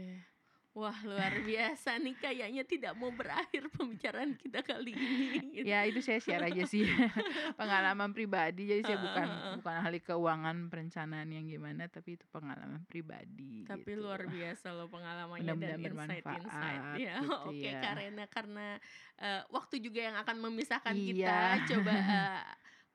Wah, 0.77 0.95
luar 1.09 1.33
biasa 1.41 1.97
nih 2.03 2.15
kayaknya 2.21 2.61
tidak 2.63 2.93
mau 2.93 3.09
berakhir 3.11 3.63
pembicaraan 3.73 4.37
kita 4.37 4.61
kali 4.61 4.93
ini 5.09 5.37
gitu. 5.57 5.73
Ya 5.73 5.83
itu 5.83 5.99
saya 5.99 6.19
share 6.23 6.43
aja 6.47 6.63
sih 6.63 6.87
pengalaman 7.59 8.15
pribadi. 8.15 8.63
Jadi 8.71 8.81
saya 8.87 8.99
bukan 9.01 9.43
bukan 9.51 9.75
ahli 9.83 9.99
keuangan 9.99 10.71
perencanaan 10.71 11.27
yang 11.35 11.45
gimana, 11.51 11.91
tapi 11.91 12.15
itu 12.15 12.23
pengalaman 12.31 12.87
pribadi 12.87 13.67
Tapi 13.69 13.93
gitu. 13.93 14.01
luar 14.01 14.25
biasa 14.25 14.73
loh 14.73 14.89
pengalamannya 14.89 15.53
dan 15.61 15.77
insight-insight 15.77 16.89
ya. 16.89 17.21
gitu 17.21 17.45
Oke 17.45 17.69
ya. 17.69 17.77
Kak 17.77 18.01
Rena 18.01 18.25
karena, 18.25 18.81
eee, 19.21 19.45
waktu 19.53 19.77
juga 19.77 20.01
yang 20.09 20.17
akan 20.17 20.41
memisahkan 20.41 20.97
Iya. 20.97 21.29
kita. 21.29 21.61
Coba, 21.69 21.93
eee, 22.01 22.41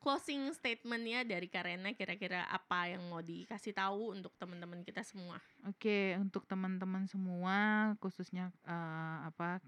closing 0.05 0.43
statement-nya 0.59 1.21
dari 1.33 1.47
Kak 1.55 1.65
Rena 1.67 1.91
kira-kira 1.99 2.41
apa 2.59 2.81
yang 2.93 3.03
mau 3.11 3.23
dikasih 3.31 3.73
tahu 3.81 4.03
untuk 4.17 4.33
teman-teman 4.41 4.81
kita 4.89 5.03
semua? 5.11 5.39
Oke, 5.65 6.19
untuk 6.21 6.45
teman-teman 6.45 7.09
semua 7.09 7.57
khususnya, 8.03 8.53
eee, 8.69 9.17
apa, 9.33 9.65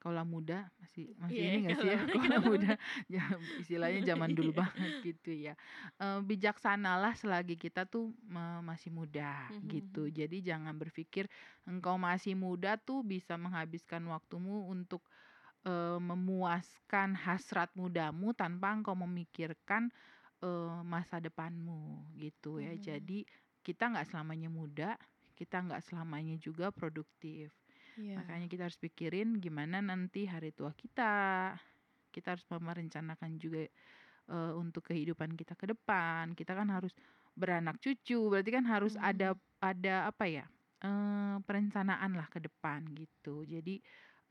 kaula 0.00 0.22
muda 0.24 0.70
masih 0.80 1.12
masih 1.20 1.42
Iya, 1.42 1.50
ini 1.52 1.66
nggak 1.68 1.76
sih 1.80 1.88
ya? 1.92 2.00
kaula 2.12 2.38
muda, 2.40 2.78
ya 3.12 3.20
istilahnya 3.58 4.00
zaman 4.14 4.32
dulu 4.38 4.52
banget 4.62 4.92
gitu 5.04 5.30
ya. 5.36 5.52
Eee, 6.00 6.20
bijaksanalah 6.24 7.12
selagi 7.18 7.56
kita 7.60 7.84
tuh 7.90 8.14
me 8.24 8.62
masih 8.64 8.88
muda 8.94 9.48
Mhm 9.48 9.58
gitu. 9.66 10.08
mhm. 10.08 10.12
Jadi 10.12 10.40
jangan 10.44 10.74
berpikir 10.80 11.28
engkau 11.68 11.96
masih 12.00 12.32
muda 12.38 12.76
tuh 12.80 13.04
bisa 13.04 13.36
menghabiskan 13.36 14.04
waktumu 14.08 14.64
untuk, 14.72 15.04
eee, 15.68 15.98
memuaskan 16.00 17.12
hasrat 17.18 17.70
mudamu 17.76 18.32
tanpa 18.32 18.72
engkau 18.76 18.96
memikirkan, 18.96 19.92
eee, 20.44 20.78
masa 20.88 21.20
depanmu 21.20 22.08
gitu 22.16 22.58
ya. 22.64 22.72
Mhm. 22.72 22.98
Jadi 22.98 23.28
kita 23.66 23.92
nggak 23.92 24.08
selamanya 24.10 24.48
muda, 24.52 24.90
kita 25.38 25.60
nggak 25.66 25.84
selamanya 25.84 26.36
juga 26.40 26.72
produktif. 26.72 27.52
Iya. 27.96 28.18
Makanya 28.18 28.46
kita 28.50 28.68
harus 28.70 28.80
pikirin 28.80 29.38
gimana 29.44 29.78
nanti 29.84 30.26
hari 30.28 30.50
tua 30.56 30.72
kita. 30.74 31.54
Kita 32.14 32.34
harus 32.36 32.44
merencanakan 32.50 33.36
juga, 33.40 33.66
eee, 34.30 34.52
untuk 34.58 34.88
kehidupan 34.90 35.34
kita 35.38 35.54
ke 35.58 35.66
depan. 35.72 36.32
Kita 36.38 36.54
kan 36.58 36.68
harus 36.72 36.92
beranak 37.38 37.78
cucu, 37.82 38.18
berarti 38.32 38.50
kan 38.54 38.66
harus 38.68 38.94
ada 39.00 39.34
Mhm. 39.34 39.58
ada 39.62 40.10
apa 40.10 40.26
ya, 40.30 40.46
eee, 40.84 41.36
perencanaan 41.46 42.12
lah 42.18 42.28
ke 42.32 42.40
depan 42.44 42.86
gitu. 42.96 43.44
Jadi, 43.48 43.80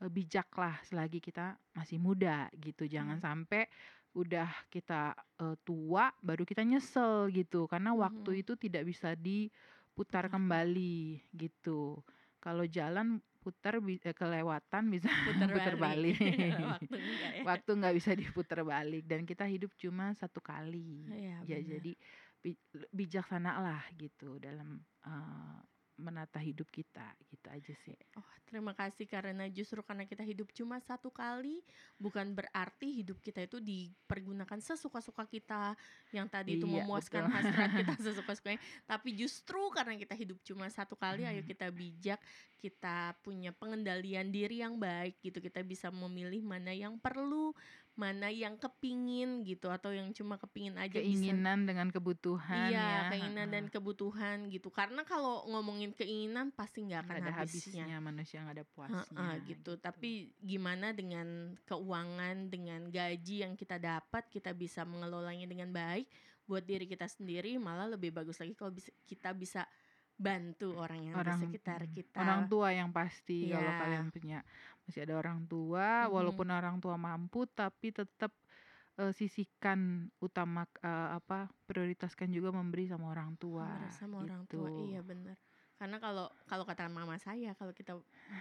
bijaklah 0.06 0.78
selagi 0.86 1.18
kita 1.18 1.58
masih 1.74 1.98
muda 1.98 2.46
gitu. 2.54 2.86
Jangan 2.86 3.18
Iya. 3.18 3.22
sampai 3.22 3.66
udah 4.14 4.46
kita, 4.70 5.14
eee, 5.42 5.56
tua 5.66 6.14
baru 6.22 6.42
kita 6.46 6.62
nyesel 6.62 7.30
gitu. 7.34 7.66
Karena 7.66 7.92
waktu 7.98 8.30
Mhm. 8.30 8.46
itu 8.46 8.54
tidak 8.54 8.86
bisa 8.86 9.18
diputar 9.18 10.30
Putar. 10.30 10.30
kembali 10.30 11.26
gitu. 11.34 11.98
Kalau 12.38 12.64
jalan 12.70 13.18
putar 13.42 13.78
bi 13.82 13.98
eee, 14.02 14.14
kelewatan 14.14 14.90
bisa 14.94 15.10
Putar 15.24 15.50
putar 15.50 15.74
balik. 15.78 15.78
balik. 15.78 16.18
Waktu 16.62 16.96
enggak 17.02 17.32
ya? 17.38 17.46
Waktu 17.46 17.70
nggak 17.78 17.94
bisa 17.98 18.12
diputar 18.18 18.60
balik 18.66 19.04
dan 19.06 19.22
kita 19.26 19.44
hidup 19.46 19.72
cuma 19.78 20.12
satu 20.18 20.40
kali. 20.42 21.14
Iya, 21.16 21.44
Ya 21.44 21.58
bener. 21.64 21.82
jadi 21.82 21.94
bi 22.42 22.54
bijaksanalah 22.94 23.94
gitu 23.98 24.38
dalam, 24.42 24.82
eee, 25.06 25.58
menata 26.04 26.38
hidup 26.48 26.68
kita, 26.72 27.06
gitu 27.30 27.46
aja 27.50 27.74
sih. 27.84 27.98
Oh, 28.18 28.26
terima 28.50 28.74
kasih 28.74 29.06
karena 29.06 29.46
justru 29.46 29.78
karena 29.86 30.02
kita 30.02 30.26
hidup 30.26 30.50
cuma 30.50 30.82
satu 30.82 31.06
kali, 31.12 31.62
bukan 32.02 32.34
berarti 32.34 32.90
hidup 32.90 33.22
kita 33.22 33.46
itu 33.46 33.62
dipergunakan 33.62 34.58
sesuka-suka 34.58 35.22
kita, 35.30 35.78
yang 36.10 36.26
tadi 36.26 36.58
itu 36.58 36.66
Iya, 36.66 36.66
memuaskan 36.66 37.22
betul. 37.22 37.28
hasrat 37.30 37.70
kita 37.78 37.94
sesuka-sukanya. 38.02 38.58
Tapi 38.90 39.14
justru 39.14 39.70
karena 39.70 39.94
kita 39.94 40.18
hidup 40.18 40.42
cuma 40.42 40.66
satu 40.66 40.98
kali, 40.98 41.30
ayo 41.30 41.44
Mhm. 41.44 41.46
kita 41.46 41.70
bijak, 41.70 42.18
kita 42.58 43.14
punya 43.22 43.54
pengendalian 43.54 44.34
diri 44.34 44.66
yang 44.66 44.82
baik 44.82 45.22
gitu. 45.22 45.38
Kita 45.38 45.62
bisa 45.62 45.94
memilih 45.94 46.42
mana 46.42 46.74
yang 46.74 46.98
perlu, 46.98 47.54
mana 48.02 48.26
yang 48.42 48.54
kepingin 48.62 49.28
gitu, 49.48 49.66
atau 49.76 49.90
yang 49.98 50.08
cuma 50.18 50.34
kepingin 50.42 50.76
aja 50.84 51.00
bisa 51.10 51.32
Keinginan 51.34 51.58
dengan 51.68 51.88
kebutuhan 51.94 52.74
Iya, 52.78 52.84
ya, 52.90 53.00
keinginan 53.10 53.48
dan 53.54 53.64
heeh. 53.64 53.68
kebutuhan 53.74 54.38
gitu. 54.54 54.68
Karena 54.78 55.00
kalau 55.10 55.34
ngomongin 55.52 55.92
keinginan 55.98 56.46
pasti 56.58 56.78
nggak 56.86 57.02
akan 57.04 57.18
ada 57.24 57.32
habisnya. 57.38 57.84
habisnya, 57.84 57.94
manusia 58.08 58.38
nggak 58.40 58.56
ada 58.56 58.66
puasnya 58.74 59.20
Heeh, 59.20 59.32
gitu. 59.36 59.52
gitu. 59.52 59.76
Tapi 59.76 60.32
gimana 60.40 60.96
dengan 60.96 61.28
keuangan, 61.68 62.48
dengan 62.48 62.88
gaji 62.88 63.44
yang 63.44 63.52
kita 63.60 63.76
dapat, 63.76 64.24
kita 64.32 64.50
bisa 64.56 64.80
mengelolanya 64.88 65.44
dengan 65.44 65.68
baik 65.76 66.08
buat 66.48 66.64
diri 66.64 66.88
kita 66.88 67.04
sendiri, 67.04 67.60
malah 67.60 67.84
lebih 67.92 68.10
bagus 68.16 68.40
lagi 68.40 68.56
kalau 68.56 68.72
bisa 68.72 68.88
kita 69.04 69.30
bisa 69.36 69.62
bantu 70.16 70.72
orang 70.80 71.00
yang 71.04 71.18
di 71.20 71.28
Orang 71.28 71.40
sekitar 71.40 71.84
mhm, 71.84 71.92
kita. 71.92 72.20
orang 72.20 72.40
tua 72.52 72.68
yang 72.76 72.92
pasti 72.92 73.48
kalau 73.54 73.72
Iya. 73.72 73.72
kalian 73.72 74.12
punya 74.12 74.44
masih 74.88 75.04
ada 75.06 75.14
orang 75.20 75.44
tua, 75.50 75.86
Mhm. 76.00 76.08
walaupun 76.10 76.48
orang 76.50 76.80
tua 76.82 76.96
mampu 76.96 77.44
tapi 77.52 77.92
tetap, 77.92 78.32
eee, 79.00 79.12
sisihkan 79.16 80.10
utama 80.24 80.64
eee, 80.82 81.08
apa, 81.20 81.52
prioritaskan 81.68 82.30
juga 82.34 82.50
memberi 82.56 82.88
sama 82.90 83.12
orang 83.14 83.36
tua, 83.40 83.68
Memberi 83.68 83.90
sama 83.90 84.16
orang 84.24 84.46
tua, 84.46 84.70
gitu. 84.70 84.74
iya 84.78 85.02
bener. 85.02 85.38
Karena 85.78 85.96
kalau 85.96 86.26
kalau 86.44 86.66
kata 86.66 86.90
mama 86.90 87.14
saya 87.16 87.54
kalau 87.54 87.70
kita 87.70 87.94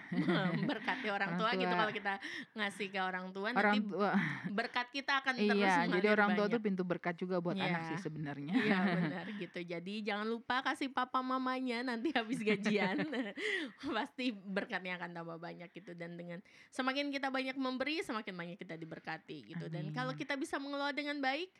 memberkati 0.57 1.05
orang 1.07 1.29
Orang 1.29 1.39
tua 1.39 1.49
gitu 1.53 1.69
tua. 1.69 1.77
kalau 1.77 1.93
kita 1.93 2.13
ngasih 2.51 2.87
ke 2.87 2.97
orang 2.97 3.25
tua 3.29 3.49
Orang 3.51 3.77
nanti 3.77 3.79
tua 3.85 4.11
berkat 4.49 4.87
kita 4.89 5.21
akan 5.21 5.33
terus 5.37 5.53
iya, 5.55 5.85
jadi 5.85 6.07
orang 6.09 6.29
tua 6.33 6.45
banyak. 6.45 6.55
tuh 6.57 6.61
pintu 6.61 6.81
berkat 6.81 7.15
juga 7.15 7.37
buat 7.37 7.53
anak 7.53 7.69
Iya. 7.77 7.87
sih 7.87 7.97
sebenarnya. 8.01 8.53
Iya 8.57 8.77
benar 8.97 9.25
gitu. 9.37 9.59
Jadi 9.61 9.93
jangan 10.01 10.25
lupa 10.25 10.55
kasih 10.61 10.89
papa 10.89 11.21
mamanya 11.21 11.85
nanti 11.85 12.09
habis 12.09 12.41
gajian. 12.41 13.05
Pasti 13.95 14.33
berkatnya 14.33 14.97
akan 14.97 15.09
tambah 15.13 15.37
banyak 15.37 15.69
gitu 15.71 15.93
dan 15.93 16.17
dengan 16.17 16.41
semakin 16.69 17.09
kita 17.09 17.29
banyak 17.29 17.53
memberi 17.53 18.01
semakin 18.01 18.33
banyak 18.33 18.57
kita 18.57 18.73
diberkati 18.73 19.53
gitu. 19.53 19.69
Dan 19.69 19.93
kalau 19.93 20.09
Amin. 20.09 20.19
kita 20.19 20.33
bisa 20.33 20.57
mengelola 20.57 20.89
dengan 20.89 21.17
baik 21.17 21.53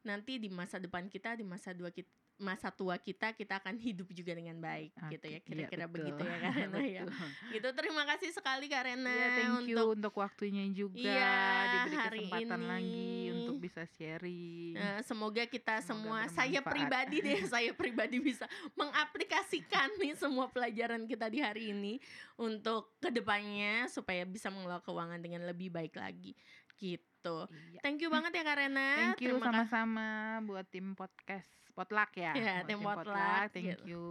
nanti 0.00 0.38
di 0.38 0.48
masa 0.48 0.78
depan 0.78 1.06
kita 1.06 1.34
di 1.34 1.42
masa 1.42 1.74
dua 1.74 1.90
kita 1.90 2.08
masa 2.40 2.72
tua 2.72 2.96
kita 2.96 3.36
kita 3.36 3.60
akan 3.60 3.76
hidup 3.76 4.08
juga 4.10 4.32
dengan 4.32 4.56
baik 4.58 4.96
gitu 5.12 5.26
ya 5.28 5.32
iya, 5.36 5.40
kira-kira 5.44 5.84
betul. 5.86 5.94
begitu 6.10 6.22
ya 6.24 6.36
Kak 6.44 6.52
Rena 6.56 6.80
ya 6.82 7.04
gitu 7.52 7.68
terima 7.76 8.02
kasih 8.08 8.30
sekali 8.32 8.66
Kak 8.66 8.82
Rena 8.88 9.12
Iya, 9.12 9.28
thank 9.36 9.68
you 9.68 9.76
untuk 9.76 9.86
untuk 9.94 10.14
waktunya 10.18 10.64
juga 10.72 10.98
Iya, 10.98 11.36
diberi 11.84 11.96
kesempatan 12.26 12.62
lagi 12.64 12.88
ini. 12.90 13.29
Bisa 13.60 13.84
sharing. 13.84 14.72
Eh, 14.74 15.00
semoga 15.04 15.44
kita 15.44 15.84
semua, 15.84 16.24
Semoga 16.24 16.36
saya 16.40 16.64
bermanfaat. 16.64 16.72
pribadi 16.72 17.16
deh, 17.20 17.40
saya 17.52 17.70
pribadi 17.76 18.16
bisa 18.18 18.48
mengaplikasikan 18.72 19.92
nih 20.00 20.16
semua 20.16 20.48
pelajaran 20.48 21.04
kita 21.04 21.28
di 21.28 21.44
hari 21.44 21.76
ini 21.76 22.00
untuk 22.40 22.96
ke 22.96 23.12
depannya 23.12 23.86
supaya 23.92 24.24
bisa 24.24 24.48
mengelola 24.48 24.80
keuangan 24.80 25.20
dengan 25.20 25.44
lebih 25.44 25.68
baik 25.68 26.00
lagi, 26.00 26.32
gitu. 26.80 27.44
Iya. 27.46 27.80
Thank 27.84 28.00
you 28.00 28.08
banget 28.08 28.32
ya 28.32 28.42
Kak 28.42 28.56
Rena. 28.56 28.88
Thank 29.12 29.28
you 29.28 29.36
sama-sama 29.36 30.40
buat 30.48 30.64
tim 30.72 30.96
podcast 30.96 31.46
Potluck 31.76 32.10
ya. 32.16 32.32
Iya, 32.32 32.54
Buat 32.64 32.68
tim 32.68 32.80
Potluck, 32.80 33.48
Thank 33.52 33.66
gitu. 33.76 33.84
you. 33.86 34.08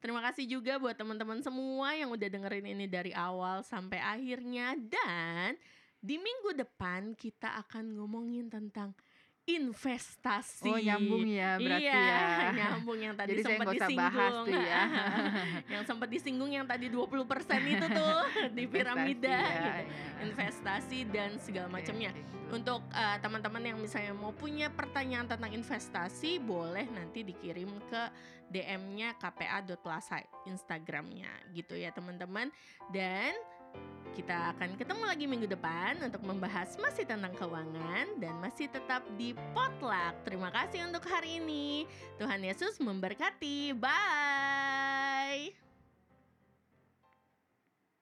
Terima 0.00 0.24
kasih 0.24 0.48
juga 0.48 0.80
buat 0.80 0.96
teman-teman 0.96 1.44
semua 1.44 1.92
yang 1.92 2.08
udah 2.08 2.28
dengerin 2.32 2.72
ini 2.72 2.88
dari 2.88 3.12
awal 3.12 3.60
sampai 3.60 4.00
akhirnya 4.00 4.72
dan 4.88 5.60
di 6.00 6.16
minggu 6.16 6.56
depan 6.56 7.12
kita 7.12 7.60
akan 7.60 8.00
ngomongin 8.00 8.48
tentang 8.48 8.96
investasi. 9.48 10.68
Oh 10.68 10.78
nyambung 10.78 11.24
ya 11.26 11.56
berarti 11.56 11.88
iya, 11.88 11.98
ya. 11.98 12.50
nyambung 12.60 12.98
yang 13.00 13.14
tadi 13.16 13.30
Jadi 13.34 13.42
sempat 13.42 13.66
disinggung. 13.72 13.98
bahas 13.98 14.32
tuh 14.32 14.46
ya. 14.52 14.82
yang 15.72 15.82
sempat 15.88 16.08
disinggung 16.12 16.50
yang 16.52 16.66
tadi 16.68 16.86
20% 16.92 17.74
itu 17.74 17.86
tuh 17.90 18.18
di 18.56 18.64
piramida 18.68 19.26
Investasi 19.26 19.56
ya, 19.56 19.72
gitu. 19.80 19.90
ya. 19.90 20.24
Investasi 20.28 20.98
dan 21.08 21.30
segala 21.40 21.68
macamnya. 21.72 22.10
gitu. 22.12 22.28
Untuk 22.50 22.82
eh, 22.94 23.16
teman-teman 23.22 23.62
yang 23.62 23.78
misalnya 23.78 24.12
mau 24.14 24.34
punya 24.34 24.68
pertanyaan 24.70 25.26
tentang 25.30 25.50
investasi, 25.54 26.42
boleh 26.42 26.86
nanti 26.90 27.22
dikirim 27.22 27.70
ke 27.90 28.02
DM-nya 28.50 29.14
kpa.plaza 29.14 30.18
Instagramnya 30.50 31.30
gitu 31.54 31.78
ya 31.78 31.94
teman-teman. 31.94 32.50
Dan 32.90 33.30
kita 34.20 34.52
akan 34.52 34.76
ketemu 34.76 35.04
lagi 35.06 35.24
minggu 35.24 35.48
depan 35.48 35.96
untuk 36.02 36.20
membahas 36.26 36.76
masih 36.76 37.08
tentang 37.08 37.32
keuangan 37.38 38.20
dan 38.20 38.34
masih 38.42 38.68
tetap 38.68 39.00
di 39.16 39.32
potluck. 39.56 40.12
Terima 40.26 40.52
kasih 40.52 40.84
untuk 40.84 41.06
hari 41.08 41.40
ini. 41.40 41.86
Tuhan 42.20 42.42
Yesus 42.44 42.76
memberkati. 42.82 43.72
Bye. 43.78 45.69